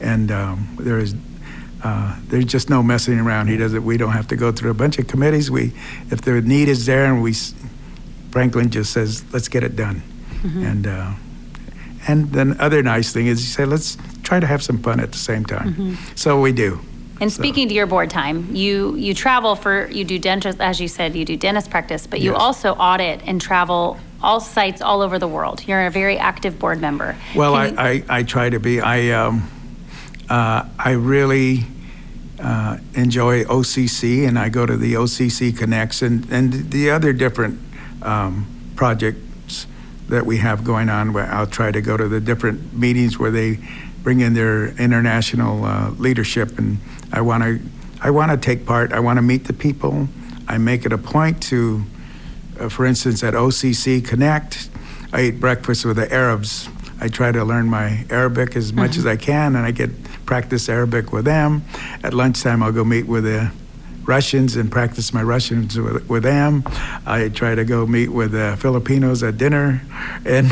and 0.00 0.30
um, 0.32 0.76
there 0.80 0.98
is 0.98 1.14
uh, 1.84 2.16
there's 2.28 2.46
just 2.46 2.68
no 2.70 2.82
messing 2.82 3.18
around. 3.20 3.48
He 3.48 3.56
doesn't. 3.56 3.84
We 3.84 3.96
don't 3.96 4.12
have 4.12 4.26
to 4.28 4.36
go 4.36 4.50
through 4.50 4.70
a 4.70 4.74
bunch 4.74 4.98
of 4.98 5.06
committees. 5.06 5.50
We, 5.50 5.72
if 6.10 6.22
the 6.22 6.40
need 6.40 6.68
is 6.68 6.86
there, 6.86 7.04
and 7.04 7.22
we, 7.22 7.34
Franklin 8.30 8.70
just 8.70 8.92
says, 8.92 9.22
let's 9.32 9.48
get 9.48 9.62
it 9.62 9.76
done. 9.76 10.02
And 10.42 10.86
uh, 10.86 11.12
and 12.08 12.32
then 12.32 12.58
other 12.60 12.82
nice 12.82 13.12
thing 13.12 13.26
is 13.26 13.40
he 13.40 13.46
said, 13.46 13.68
let's 13.68 13.98
try 14.22 14.40
to 14.40 14.46
have 14.46 14.62
some 14.62 14.78
fun 14.78 15.00
at 15.00 15.12
the 15.12 15.18
same 15.18 15.44
time. 15.44 15.98
So 16.16 16.40
we 16.40 16.52
do. 16.52 16.80
And 17.20 17.30
So- 17.30 17.42
speaking 17.42 17.68
to 17.68 17.74
your 17.74 17.86
board 17.86 18.08
time, 18.08 18.54
you 18.56 18.94
you 18.96 19.12
travel 19.12 19.54
for 19.54 19.86
you 19.90 20.04
do 20.04 20.18
dentist 20.18 20.60
as 20.60 20.80
you 20.80 20.88
said 20.88 21.14
you 21.14 21.26
do 21.26 21.36
dentist 21.36 21.70
practice, 21.70 22.06
but 22.06 22.20
you 22.20 22.34
also 22.34 22.72
audit 22.72 23.20
and 23.26 23.38
travel 23.38 23.98
all 24.22 24.40
sites 24.40 24.82
all 24.82 25.00
over 25.02 25.18
the 25.18 25.28
world. 25.28 25.66
You're 25.66 25.86
a 25.86 25.90
very 25.90 26.18
active 26.18 26.58
board 26.58 26.80
member. 26.80 27.16
Well, 27.34 27.54
I, 27.54 27.66
you- 27.66 27.74
I, 27.78 28.04
I 28.08 28.22
try 28.22 28.50
to 28.50 28.60
be. 28.60 28.80
I 28.80 29.10
um, 29.10 29.50
uh, 30.28 30.64
I 30.78 30.92
really 30.92 31.64
uh, 32.38 32.78
enjoy 32.94 33.44
OCC, 33.44 34.26
and 34.28 34.38
I 34.38 34.48
go 34.48 34.66
to 34.66 34.76
the 34.76 34.94
OCC 34.94 35.56
Connects 35.56 36.02
and, 36.02 36.30
and 36.30 36.70
the 36.70 36.90
other 36.90 37.12
different 37.12 37.58
um, 38.02 38.46
projects 38.76 39.66
that 40.08 40.24
we 40.26 40.38
have 40.38 40.64
going 40.64 40.88
on. 40.88 41.12
Where 41.12 41.26
I'll 41.26 41.46
try 41.46 41.70
to 41.72 41.80
go 41.80 41.96
to 41.96 42.08
the 42.08 42.20
different 42.20 42.72
meetings 42.74 43.18
where 43.18 43.30
they 43.30 43.58
bring 44.02 44.20
in 44.20 44.34
their 44.34 44.68
international 44.78 45.64
uh, 45.64 45.90
leadership, 45.90 46.58
and 46.58 46.78
I 47.12 47.20
want 47.22 47.42
to 47.42 47.60
I 48.02 48.10
want 48.10 48.30
to 48.30 48.36
take 48.36 48.66
part. 48.66 48.92
I 48.92 49.00
want 49.00 49.16
to 49.18 49.22
meet 49.22 49.44
the 49.44 49.52
people. 49.52 50.08
I 50.48 50.58
make 50.58 50.84
it 50.86 50.92
a 50.92 50.98
point 50.98 51.42
to 51.44 51.84
for 52.68 52.86
instance, 52.86 53.22
at 53.22 53.34
OCC 53.34 54.04
Connect, 54.04 54.68
I 55.12 55.22
eat 55.22 55.40
breakfast 55.40 55.84
with 55.84 55.96
the 55.96 56.12
Arabs. 56.12 56.68
I 57.00 57.08
try 57.08 57.32
to 57.32 57.44
learn 57.44 57.66
my 57.66 58.04
Arabic 58.10 58.56
as 58.56 58.72
much 58.72 58.96
as 58.96 59.06
I 59.06 59.16
can, 59.16 59.56
and 59.56 59.64
I 59.64 59.70
get 59.70 59.90
practice 60.26 60.68
Arabic 60.68 61.12
with 61.12 61.24
them. 61.24 61.62
At 62.02 62.14
lunchtime, 62.14 62.62
I'll 62.62 62.72
go 62.72 62.84
meet 62.84 63.06
with 63.06 63.24
the 63.24 63.50
Russians 64.04 64.56
and 64.56 64.70
practice 64.70 65.12
my 65.12 65.22
Russians 65.22 65.78
with, 65.78 66.08
with 66.08 66.22
them. 66.22 66.62
I 67.06 67.30
try 67.30 67.54
to 67.54 67.64
go 67.64 67.86
meet 67.86 68.08
with 68.08 68.32
the 68.32 68.56
Filipinos 68.60 69.22
at 69.22 69.38
dinner, 69.38 69.80
and 70.24 70.46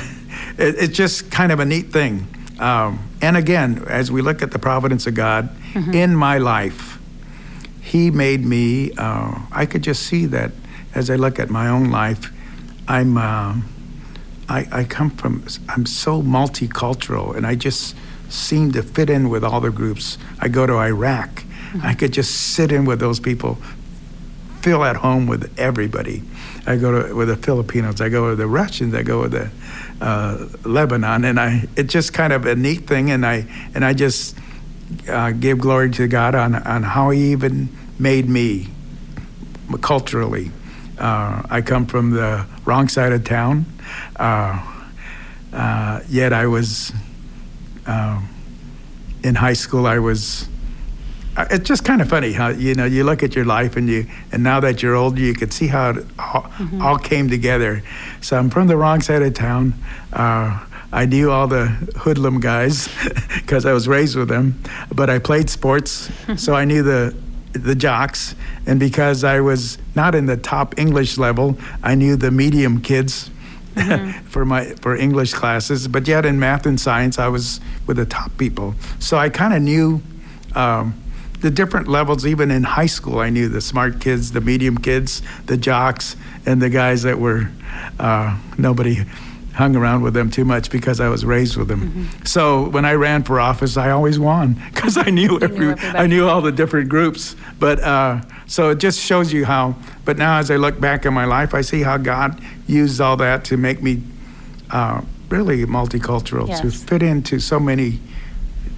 it, 0.59 0.75
it's 0.79 0.97
just 0.97 1.31
kind 1.31 1.53
of 1.53 1.61
a 1.61 1.65
neat 1.65 1.93
thing. 1.93 2.27
Um, 2.59 3.09
and 3.21 3.37
again, 3.37 3.85
as 3.87 4.11
we 4.11 4.23
look 4.23 4.43
at 4.43 4.51
the 4.51 4.59
providence 4.59 5.07
of 5.07 5.15
God 5.15 5.51
in 5.75 6.17
my 6.17 6.39
life, 6.39 6.99
he 7.89 8.11
made 8.11 8.45
me 8.45 8.93
uh, 8.99 9.39
i 9.51 9.65
could 9.65 9.83
just 9.83 10.03
see 10.03 10.27
that 10.27 10.53
as 10.99 11.09
i 11.11 11.17
look 11.17 11.39
at 11.39 11.49
my 11.49 11.69
own 11.69 11.91
life 11.91 12.31
i'm 12.89 13.17
uh, 13.17 13.55
I, 14.49 14.67
I 14.73 14.85
come 14.85 15.11
from 15.11 15.45
i'm 15.69 15.87
so 15.87 16.23
multicultural 16.23 17.37
and 17.37 17.47
i 17.47 17.55
just 17.55 17.95
seem 18.29 18.73
to 18.73 18.83
fit 18.83 19.09
in 19.09 19.31
with 19.31 19.43
all 19.43 19.59
the 19.63 19.71
groups. 19.71 20.19
I 20.39 20.49
go 20.49 20.67
to 20.67 20.75
iraq. 20.75 21.45
I 21.83 21.95
could 21.95 22.13
just 22.13 22.53
sit 22.55 22.71
in 22.73 22.85
with 22.85 23.01
those 23.01 23.21
people 23.21 23.57
feel 24.61 24.85
at 24.85 24.97
home 24.97 25.27
with 25.27 25.59
everybody. 25.59 26.23
I 26.67 26.77
go 26.77 27.03
to 27.03 27.15
with 27.15 27.29
the 27.29 27.37
filipinos 27.37 28.01
i 28.03 28.09
go 28.11 28.29
with 28.29 28.39
the 28.39 28.47
russians 28.47 28.93
i 28.95 29.03
go 29.03 29.23
with 29.23 29.33
the 29.33 29.51
uh, 30.05 30.49
lebanon 30.65 31.25
and 31.25 31.41
i 31.41 31.67
it's 31.77 31.93
just 31.93 32.13
kind 32.13 32.33
of 32.33 32.45
a 32.45 32.55
neat 32.55 32.87
thing 32.87 33.11
and 33.11 33.25
i 33.25 33.47
and 33.75 33.85
i 33.85 33.95
just 33.95 34.37
uh, 35.09 35.31
give 35.33 35.59
glory 35.59 35.91
to 35.91 36.09
God 36.09 36.35
on, 36.35 36.55
on 36.55 36.83
how 36.83 37.11
He 37.11 37.33
even 37.33 37.69
made 37.99 38.29
me 38.29 38.69
culturally. 39.81 40.51
Uh, 40.99 41.43
I 41.51 41.63
come 41.63 41.87
from 41.87 42.11
the 42.11 42.45
wrong 42.65 42.89
side 42.89 43.13
of 43.13 43.25
town, 43.25 43.65
uh, 44.17 44.61
uh, 45.53 46.01
yet 46.09 46.33
I 46.33 46.47
was 46.47 46.93
uh, 47.87 48.21
in 49.23 49.35
high 49.37 49.55
school. 49.55 49.87
I 49.87 49.99
was. 49.99 50.49
uh, 51.37 51.47
It's 51.51 51.69
just 51.69 51.85
kind 51.85 52.01
of 52.03 52.09
funny 52.09 52.33
how 52.33 52.49
you 52.49 52.75
know 52.75 52.85
you 52.85 53.05
look 53.05 53.23
at 53.23 53.35
your 53.37 53.45
life 53.45 53.77
and 53.77 53.89
you 53.89 54.07
and 54.33 54.43
now 54.43 54.61
that 54.61 54.83
you're 54.83 54.97
older 54.97 55.21
you 55.21 55.35
can 55.35 55.51
see 55.51 55.69
how 55.69 55.91
it 55.91 56.05
all, 56.19 56.51
all 56.81 56.99
came 56.99 57.29
together. 57.31 57.83
So 58.21 58.37
I'm 58.37 58.51
from 58.51 58.67
the 58.69 58.77
wrong 58.77 59.01
side 59.01 59.23
of 59.23 59.35
town. 59.35 59.75
Uh, 60.13 60.59
I 60.93 61.05
knew 61.07 61.31
all 61.31 61.47
the 61.47 61.67
hoodlum 61.99 62.41
guys 62.41 62.89
because 63.37 63.67
I 63.67 63.73
was 63.73 63.87
raised 63.87 64.17
with 64.17 64.29
them, 64.29 64.55
but 64.95 65.11
I 65.11 65.19
played 65.19 65.49
sports, 65.51 66.11
so 66.37 66.55
I 66.55 66.65
knew 66.65 66.83
the 66.83 67.15
the 67.53 67.75
jocks, 67.75 68.35
and 68.67 68.79
because 68.79 69.25
I 69.25 69.41
was 69.41 69.79
not 69.95 70.15
in 70.15 70.27
the 70.27 70.37
top 70.37 70.79
English 70.79 71.19
level, 71.19 71.59
I 71.83 71.95
knew 71.95 72.17
the 72.17 72.31
medium 72.31 72.81
kids 72.81 73.31
for 74.27 74.45
my 74.45 74.67
for 74.81 74.97
English 74.97 75.35
classes. 75.35 75.89
But 75.89 76.07
yet 76.07 76.27
in 76.27 76.39
math 76.39 76.67
and 76.67 76.81
science, 76.81 77.19
I 77.19 77.29
was 77.29 77.61
with 77.87 77.97
the 77.97 78.07
top 78.07 78.37
people, 78.39 78.75
so 78.99 79.17
I 79.17 79.29
kind 79.29 79.55
of 79.55 79.63
knew. 79.63 80.03
Um, 80.55 81.03
the 81.41 81.53
different 81.53 81.87
levels, 81.87 82.27
even 82.27 82.51
in 82.51 82.65
high 82.65 82.87
school, 82.87 83.21
I 83.21 83.31
knew 83.31 83.49
the 83.49 83.61
smart 83.61 84.01
kids, 84.01 84.33
the 84.33 84.41
medium 84.41 84.77
kids, 84.77 85.23
the 85.47 85.57
jocks, 85.57 86.17
and 86.45 86.61
the 86.61 86.69
guys 86.69 87.05
that 87.05 87.21
were 87.21 87.49
uh, 88.01 88.37
nobody 88.57 89.05
hung 89.59 89.75
around 89.75 90.03
with 90.03 90.15
them 90.15 90.31
too 90.31 90.45
much 90.45 90.71
because 90.71 91.01
I 91.01 91.09
was 91.09 91.25
raised 91.25 91.57
with 91.57 91.67
them. 91.67 92.09
So 92.25 92.69
when 92.69 92.85
I 92.85 92.93
ran 92.93 93.25
for 93.25 93.41
office, 93.41 93.77
I 93.77 93.91
always 93.91 94.17
won 94.17 94.53
because 94.73 94.97
I 94.97 95.11
knew 95.11 95.37
every, 95.41 95.75
I 95.81 96.07
knew 96.07 96.29
all 96.29 96.41
the 96.41 96.53
different 96.53 96.89
groups. 96.89 97.35
But 97.59 97.81
uh, 97.81 98.21
so 98.47 98.71
it 98.71 98.79
just 98.79 99.01
shows 99.01 99.33
you 99.33 99.45
how. 99.45 99.75
But 100.05 100.17
now, 100.17 100.39
as 100.39 100.53
I 100.53 100.57
look 100.57 100.81
back 100.81 101.05
in 101.07 101.13
my 101.13 101.25
life, 101.25 101.55
I 101.55 101.63
see 101.63 101.83
how 101.83 101.97
God 101.97 102.41
used 102.69 103.01
all 103.01 103.17
that 103.17 103.45
to 103.47 103.57
make 103.57 103.83
me 103.83 104.01
uh, 104.71 105.01
really 105.29 105.67
multicultural 105.67 106.47
to 106.61 106.71
fit 106.71 107.03
into 107.03 107.41
so 107.41 107.59
many 107.59 107.99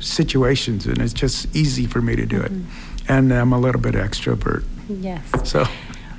situations, 0.01 0.87
and 0.87 0.99
it's 0.99 1.13
just 1.13 1.55
easy 1.55 1.87
for 1.87 2.01
me 2.01 2.17
to 2.17 2.25
do 2.25 2.41
it. 2.41 2.53
And 3.07 3.31
I'm 3.35 3.53
a 3.53 3.59
little 3.61 3.83
bit 3.83 3.95
extrovert, 3.95 4.65
Yes. 4.89 5.23
so. 5.45 5.67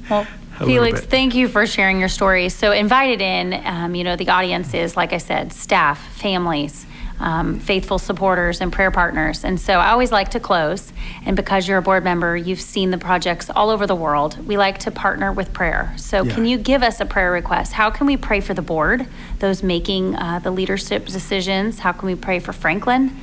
Well, 0.08 0.28
Felix, 0.65 1.02
thank 1.02 1.36
you 1.36 1.47
for 1.47 1.65
sharing 1.65 2.00
your 2.00 2.10
story. 2.10 2.50
So, 2.50 2.71
invited 2.71 3.21
in, 3.21 3.54
um, 3.65 3.95
you 3.95 4.04
know, 4.04 4.15
the 4.15 4.30
audience 4.30 4.74
is, 4.74 4.95
like 4.95 5.13
I 5.13 5.17
said, 5.17 5.54
staff, 5.54 6.00
families, 6.17 6.86
um, 7.19 7.60
faithful 7.60 8.00
supporters, 8.00 8.62
and 8.62 8.71
prayer 8.74 8.91
partners. 8.91 9.43
And 9.43 9.60
so, 9.60 9.74
I 9.74 9.91
always 9.91 10.12
like 10.12 10.30
to 10.32 10.39
close. 10.39 10.91
And 11.26 11.36
because 11.36 11.67
you're 11.67 11.78
a 11.78 11.82
board 11.82 12.04
member, 12.04 12.36
you've 12.36 12.62
seen 12.62 12.91
the 12.91 12.97
projects 12.97 13.50
all 13.50 13.69
over 13.69 13.86
the 13.86 13.95
world. 13.95 14.45
We 14.47 14.58
like 14.58 14.80
to 14.80 14.91
partner 14.91 15.32
with 15.32 15.54
prayer. 15.54 15.93
So, 15.97 16.24
Yeah. 16.24 16.34
can 16.34 16.45
you 16.45 16.58
give 16.58 16.84
us 16.84 17.00
a 17.00 17.06
prayer 17.06 17.32
request? 17.32 17.74
How 17.74 17.89
can 17.89 18.08
we 18.08 18.17
pray 18.17 18.39
for 18.39 18.54
the 18.54 18.62
board, 18.62 19.06
those 19.39 19.62
making 19.63 20.15
uh, 20.15 20.39
the 20.39 20.52
leadership 20.52 21.06
decisions? 21.06 21.80
How 21.80 21.91
can 21.91 22.08
we 22.08 22.15
pray 22.15 22.39
for 22.39 22.54
Franklin? 22.54 23.15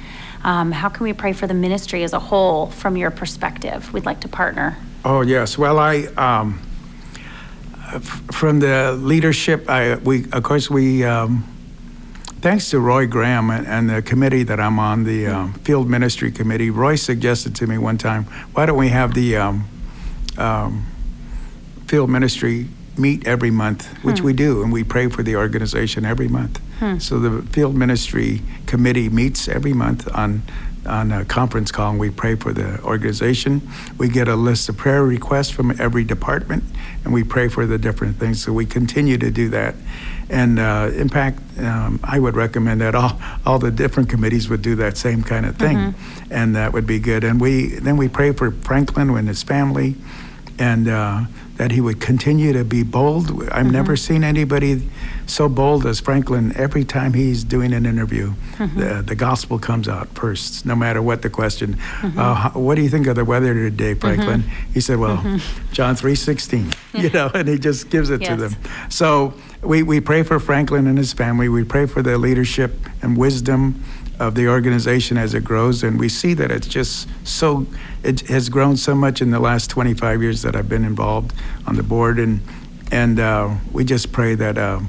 Um, 0.44 0.70
how 0.70 0.88
can 0.88 1.02
we 1.02 1.12
pray 1.12 1.32
for 1.32 1.48
the 1.48 1.54
ministry 1.54 2.04
as 2.04 2.12
a 2.12 2.20
whole 2.20 2.66
from 2.66 2.96
your 2.96 3.10
perspective? 3.10 3.92
We'd 3.92 4.06
like 4.06 4.20
to 4.20 4.28
partner. 4.28 4.76
Oh, 5.04 5.22
yes. 5.22 5.58
Well, 5.58 5.80
I, 5.80 6.04
um, 6.16 6.60
from 8.32 8.60
the 8.60 8.92
leadership, 8.92 9.68
I, 9.68 9.96
we, 9.96 10.24
of 10.32 10.42
course, 10.42 10.68
we, 10.70 11.04
um, 11.04 11.44
thanks 12.40 12.70
to 12.70 12.80
Roy 12.80 13.06
Graham 13.06 13.50
and, 13.50 13.66
and 13.66 13.90
the 13.90 14.02
committee 14.02 14.42
that 14.44 14.60
I'm 14.60 14.78
on, 14.78 15.04
the 15.04 15.26
um, 15.26 15.54
Field 15.64 15.88
Ministry 15.88 16.30
Committee, 16.30 16.70
Roy 16.70 16.96
suggested 16.96 17.54
to 17.56 17.66
me 17.66 17.78
one 17.78 17.98
time, 17.98 18.24
why 18.52 18.66
don't 18.66 18.78
we 18.78 18.88
have 18.88 19.14
the 19.14 19.36
um, 19.36 19.64
um, 20.36 20.86
field 21.86 22.10
ministry 22.10 22.68
meet 22.96 23.26
every 23.26 23.50
month, 23.50 23.86
which 24.04 24.20
we 24.20 24.32
do, 24.32 24.62
and 24.62 24.72
we 24.72 24.84
pray 24.84 25.08
for 25.08 25.22
the 25.22 25.36
organization 25.36 26.04
every 26.04 26.28
month. 26.28 26.60
So 27.00 27.18
the 27.18 27.42
field 27.52 27.74
ministry 27.74 28.42
committee 28.66 29.08
meets 29.08 29.48
every 29.48 29.72
month 29.72 30.08
on 30.14 30.42
on 30.88 31.12
a 31.12 31.24
conference 31.24 31.70
call, 31.70 31.90
and 31.90 32.00
we 32.00 32.10
pray 32.10 32.34
for 32.34 32.52
the 32.52 32.80
organization. 32.82 33.60
We 33.98 34.08
get 34.08 34.26
a 34.28 34.36
list 34.36 34.68
of 34.68 34.76
prayer 34.76 35.04
requests 35.04 35.50
from 35.50 35.78
every 35.80 36.04
department, 36.04 36.64
and 37.04 37.12
we 37.12 37.22
pray 37.22 37.48
for 37.48 37.66
the 37.66 37.78
different 37.78 38.16
things. 38.16 38.42
So 38.42 38.52
we 38.52 38.66
continue 38.66 39.18
to 39.18 39.30
do 39.30 39.48
that. 39.50 39.74
And 40.30 40.58
uh, 40.58 40.90
in 40.94 41.08
fact, 41.08 41.40
um, 41.58 42.00
I 42.02 42.18
would 42.18 42.36
recommend 42.36 42.80
that 42.80 42.94
all, 42.94 43.18
all 43.46 43.58
the 43.58 43.70
different 43.70 44.08
committees 44.08 44.48
would 44.48 44.62
do 44.62 44.74
that 44.76 44.96
same 44.96 45.22
kind 45.22 45.46
of 45.46 45.56
thing, 45.56 45.94
and 46.30 46.56
that 46.56 46.72
would 46.72 46.86
be 46.86 46.98
good. 46.98 47.24
And 47.24 47.40
we 47.40 47.78
then 47.78 47.96
we 47.96 48.08
pray 48.08 48.32
for 48.32 48.50
Franklin 48.50 49.10
and 49.10 49.28
his 49.28 49.42
family, 49.42 49.94
and 50.58 50.88
uh, 50.88 51.24
that 51.56 51.72
he 51.72 51.80
would 51.80 52.00
continue 52.00 52.52
to 52.52 52.64
be 52.64 52.82
bold. 52.84 53.48
I've 53.50 53.70
never 53.70 53.94
mm-hmm. 53.94 54.14
seen 54.14 54.24
anybody 54.24 54.88
so 55.26 55.48
bold 55.48 55.86
as 55.86 56.00
Franklin. 56.00 56.56
Every 56.56 56.84
time 56.84 57.12
he's 57.14 57.44
doing 57.44 57.72
an 57.72 57.84
interview, 57.84 58.34
mm-hmm. 58.56 58.78
the, 58.78 59.02
the 59.02 59.14
gospel 59.14 59.58
comes 59.58 59.88
out 59.88 60.08
first, 60.10 60.64
no 60.64 60.76
matter 60.76 61.02
what 61.02 61.22
the 61.22 61.30
question. 61.30 61.74
Mm-hmm. 61.74 62.18
Uh, 62.18 62.50
what 62.50 62.76
do 62.76 62.82
you 62.82 62.88
think 62.88 63.06
of 63.06 63.16
the 63.16 63.24
weather 63.24 63.54
today, 63.54 63.94
Franklin? 63.94 64.44
He 64.72 64.80
said, 64.80 64.98
"Well, 64.98 65.40
John 65.72 65.96
three 65.96 66.14
sixteen, 66.14 66.72
you 66.94 67.10
know," 67.10 67.30
and 67.34 67.48
he 67.48 67.58
just 67.58 67.90
gives 67.90 68.10
it 68.10 68.22
to 68.24 68.36
them. 68.36 68.56
So 68.88 69.34
we, 69.62 69.82
we 69.82 70.00
pray 70.00 70.22
for 70.22 70.38
Franklin 70.38 70.86
and 70.86 70.96
his 70.96 71.12
family. 71.12 71.48
We 71.48 71.64
pray 71.64 71.86
for 71.86 72.02
their 72.02 72.18
leadership 72.18 72.72
and 73.02 73.16
wisdom 73.16 73.82
of 74.18 74.34
the 74.34 74.48
organization 74.48 75.16
as 75.16 75.34
it 75.34 75.44
grows, 75.44 75.82
and 75.82 75.98
we 75.98 76.08
see 76.08 76.34
that 76.34 76.50
it's 76.50 76.66
just 76.66 77.08
so 77.24 77.66
it 78.02 78.20
has 78.28 78.48
grown 78.48 78.76
so 78.76 78.94
much 78.94 79.20
in 79.22 79.30
the 79.30 79.40
last 79.40 79.70
25 79.70 80.22
years 80.22 80.42
that 80.42 80.56
I've 80.56 80.68
been 80.68 80.84
involved 80.84 81.32
on 81.66 81.76
the 81.76 81.82
board, 81.82 82.18
and 82.18 82.40
and 82.90 83.20
uh, 83.20 83.54
we 83.72 83.84
just 83.84 84.12
pray 84.12 84.34
that. 84.34 84.58
Uh, 84.58 84.80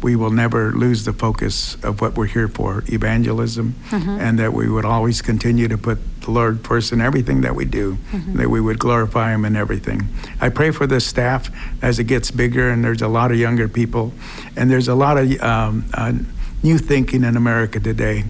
we 0.00 0.14
will 0.14 0.30
never 0.30 0.70
lose 0.70 1.04
the 1.04 1.12
focus 1.12 1.74
of 1.82 2.00
what 2.00 2.16
we're 2.16 2.26
here 2.26 2.46
for 2.46 2.84
evangelism 2.86 3.74
and 3.90 4.38
that 4.38 4.52
we 4.52 4.68
would 4.70 4.84
always 4.84 5.20
continue 5.20 5.66
to 5.66 5.76
put 5.76 5.98
the 6.20 6.30
lord 6.30 6.64
first 6.64 6.92
in 6.92 7.00
everything 7.00 7.40
that 7.40 7.56
we 7.56 7.64
do 7.64 7.98
that 8.12 8.48
we 8.48 8.60
would 8.60 8.78
glorify 8.78 9.34
him 9.34 9.44
in 9.44 9.56
everything. 9.56 10.02
I 10.40 10.50
pray 10.50 10.70
for 10.70 10.86
the 10.86 11.00
staff 11.00 11.50
as 11.82 11.98
it 11.98 12.04
gets 12.04 12.30
bigger 12.30 12.70
and 12.70 12.84
there's 12.84 13.02
a 13.02 13.08
lot 13.08 13.32
of 13.32 13.38
younger 13.38 13.66
people 13.66 14.12
and 14.56 14.70
there's 14.70 14.86
a 14.86 14.94
lot 14.94 15.18
of 15.18 15.42
um, 15.42 15.84
uh, 15.92 16.12
new 16.62 16.78
thinking 16.78 17.24
in 17.24 17.36
america 17.36 17.80
today 17.80 18.22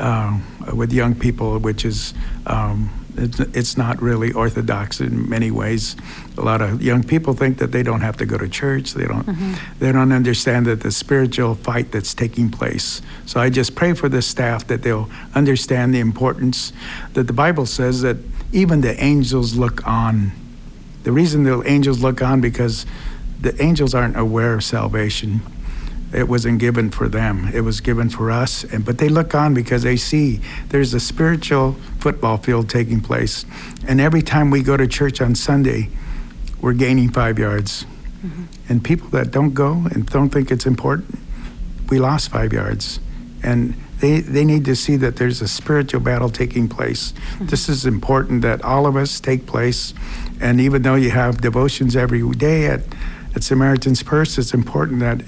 uh, 0.00 0.38
with 0.74 0.92
young 0.92 1.14
people 1.14 1.58
which 1.58 1.84
is 1.84 2.14
um, 2.46 2.90
it's, 3.16 3.40
it's 3.40 3.76
not 3.76 4.00
really 4.00 4.32
orthodox 4.32 5.00
in 5.00 5.28
many 5.28 5.50
ways. 5.50 5.96
A 6.38 6.42
lot 6.42 6.62
of 6.62 6.82
young 6.82 7.02
people 7.02 7.34
think 7.34 7.58
that 7.58 7.72
they 7.72 7.82
don't 7.82 8.00
have 8.00 8.16
to 8.18 8.26
go 8.26 8.38
to 8.38 8.48
church. 8.48 8.94
They 8.94 9.04
don't. 9.04 9.26
They 9.78 9.92
don't 9.92 10.12
understand 10.12 10.66
that 10.66 10.80
the 10.80 10.90
spiritual 10.90 11.54
fight 11.54 11.92
that's 11.92 12.14
taking 12.14 12.50
place. 12.50 13.02
So 13.26 13.40
I 13.40 13.50
just 13.50 13.74
pray 13.74 13.94
for 13.94 14.08
the 14.08 14.22
staff 14.22 14.66
that 14.68 14.82
they'll 14.82 15.10
understand 15.34 15.94
the 15.94 16.00
importance 16.00 16.72
that 17.14 17.26
the 17.26 17.32
Bible 17.32 17.66
says 17.66 18.02
that 18.02 18.16
even 18.52 18.80
the 18.80 19.02
angels 19.02 19.56
look 19.56 19.86
on. 19.86 20.32
The 21.02 21.12
reason 21.12 21.44
the 21.44 21.62
angels 21.66 22.02
look 22.02 22.22
on 22.22 22.40
because 22.40 22.86
the 23.40 23.60
angels 23.62 23.94
aren't 23.94 24.18
aware 24.18 24.54
of 24.54 24.62
salvation 24.62 25.40
it 26.12 26.28
wasn't 26.28 26.58
given 26.58 26.90
for 26.90 27.08
them. 27.08 27.48
It 27.52 27.60
was 27.60 27.80
given 27.80 28.10
for 28.10 28.30
us 28.30 28.64
and 28.64 28.84
but 28.84 28.98
they 28.98 29.08
look 29.08 29.34
on 29.34 29.54
because 29.54 29.82
they 29.82 29.96
see 29.96 30.40
there's 30.68 30.94
a 30.94 31.00
spiritual 31.00 31.72
football 31.98 32.36
field 32.36 32.68
taking 32.68 33.00
place. 33.00 33.44
And 33.86 34.00
every 34.00 34.22
time 34.22 34.50
we 34.50 34.62
go 34.62 34.76
to 34.76 34.86
church 34.86 35.20
on 35.20 35.34
sunday 35.34 35.88
we're 36.60 36.74
gaining 36.74 37.10
five 37.10 37.38
yards. 37.38 37.84
Mm-hmm. 38.24 38.44
And 38.68 38.84
people 38.84 39.08
that 39.10 39.30
don't 39.30 39.54
go 39.54 39.86
and 39.92 40.06
don't 40.06 40.30
think 40.30 40.50
it's 40.50 40.66
important 40.66 41.18
we 41.90 41.98
lost 41.98 42.30
five 42.30 42.52
yards. 42.52 43.00
And 43.42 43.74
they, 43.98 44.20
they 44.20 44.44
need 44.44 44.64
to 44.64 44.76
see 44.76 44.96
that 44.96 45.16
there's 45.16 45.42
a 45.42 45.48
spiritual 45.48 46.00
battle 46.00 46.30
taking 46.30 46.68
place. 46.68 47.12
Mm-hmm. 47.12 47.46
This 47.46 47.68
is 47.68 47.84
important 47.84 48.42
that 48.42 48.62
all 48.62 48.86
of 48.86 48.96
us 48.96 49.20
take 49.20 49.46
place. 49.46 49.92
And 50.40 50.60
even 50.60 50.82
though 50.82 50.94
you 50.94 51.10
have 51.10 51.40
devotions 51.40 51.96
every 51.96 52.26
day 52.30 52.66
at, 52.66 52.80
at 53.34 53.42
samaritan's 53.42 54.02
purse 54.02 54.38
it's 54.38 54.54
important 54.54 55.00
that 55.00 55.22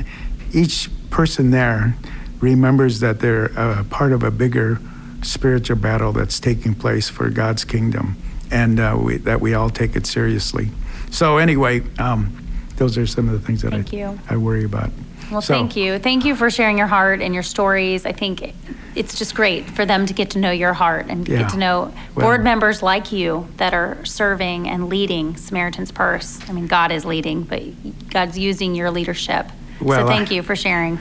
each 0.52 0.88
person 1.10 1.50
there 1.50 1.94
remembers 2.40 3.00
that 3.00 3.20
they're 3.20 3.46
a 3.56 3.84
part 3.84 4.12
of 4.12 4.22
a 4.22 4.30
bigger 4.30 4.78
spiritual 5.22 5.76
battle 5.76 6.12
that's 6.12 6.40
taking 6.40 6.74
place 6.74 7.08
for 7.08 7.30
God's 7.30 7.64
kingdom, 7.64 8.16
and 8.50 8.80
uh, 8.80 8.96
we, 9.00 9.16
that 9.18 9.40
we 9.40 9.54
all 9.54 9.70
take 9.70 9.94
it 9.94 10.06
seriously. 10.06 10.68
So 11.10 11.38
anyway, 11.38 11.82
um, 11.98 12.36
those 12.76 12.98
are 12.98 13.06
some 13.06 13.28
of 13.28 13.40
the 13.40 13.46
things 13.46 13.62
that 13.62 13.70
Thank 13.70 13.94
I, 13.94 13.96
you. 13.96 14.18
I 14.28 14.36
worry 14.36 14.64
about. 14.64 14.90
Well, 15.30 15.40
So- 15.40 15.54
thank 15.54 15.76
you. 15.76 15.98
Thank 15.98 16.24
you 16.24 16.34
for 16.34 16.50
sharing 16.50 16.76
your 16.76 16.88
heart 16.88 17.20
and 17.22 17.32
your 17.32 17.42
stories. 17.44 18.04
I 18.04 18.12
think 18.12 18.54
it's 18.94 19.16
just 19.16 19.34
great 19.34 19.64
for 19.70 19.86
them 19.86 20.04
to 20.06 20.12
get 20.12 20.30
to 20.30 20.38
know 20.38 20.50
your 20.50 20.72
heart 20.74 21.06
and 21.08 21.26
Yeah. 21.28 21.38
get 21.42 21.50
to 21.50 21.58
know 21.58 21.94
Well- 22.14 22.26
board 22.26 22.42
members 22.44 22.82
like 22.82 23.12
you 23.12 23.46
that 23.58 23.72
are 23.72 24.04
serving 24.04 24.68
and 24.68 24.88
leading 24.88 25.36
Samaritan's 25.36 25.92
Purse. 25.92 26.38
I 26.48 26.52
mean, 26.52 26.66
God 26.66 26.90
is 26.90 27.04
leading, 27.04 27.42
but 27.44 27.62
God's 28.10 28.36
using 28.38 28.74
your 28.74 28.90
leadership. 28.90 29.46
Well, 29.82 30.06
so 30.06 30.12
I- 30.12 30.16
thank 30.16 30.30
you 30.30 30.42
for 30.42 30.56
sharing. 30.56 30.98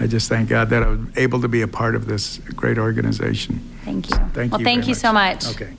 I 0.00 0.08
just 0.08 0.28
thank 0.28 0.48
God 0.48 0.70
that 0.70 0.82
I 0.82 0.88
was 0.88 1.00
able 1.16 1.40
to 1.42 1.48
be 1.48 1.62
a 1.62 1.68
part 1.68 1.94
of 1.94 2.06
this 2.06 2.38
great 2.56 2.78
organization. 2.78 3.60
Thank 3.84 4.10
you. 4.10 4.16
Thank 4.32 4.50
well, 4.50 4.60
you. 4.60 4.64
thank 4.64 4.88
you 4.88 4.94
so 4.94 5.12
much. 5.12 5.46
Okay. 5.46 5.76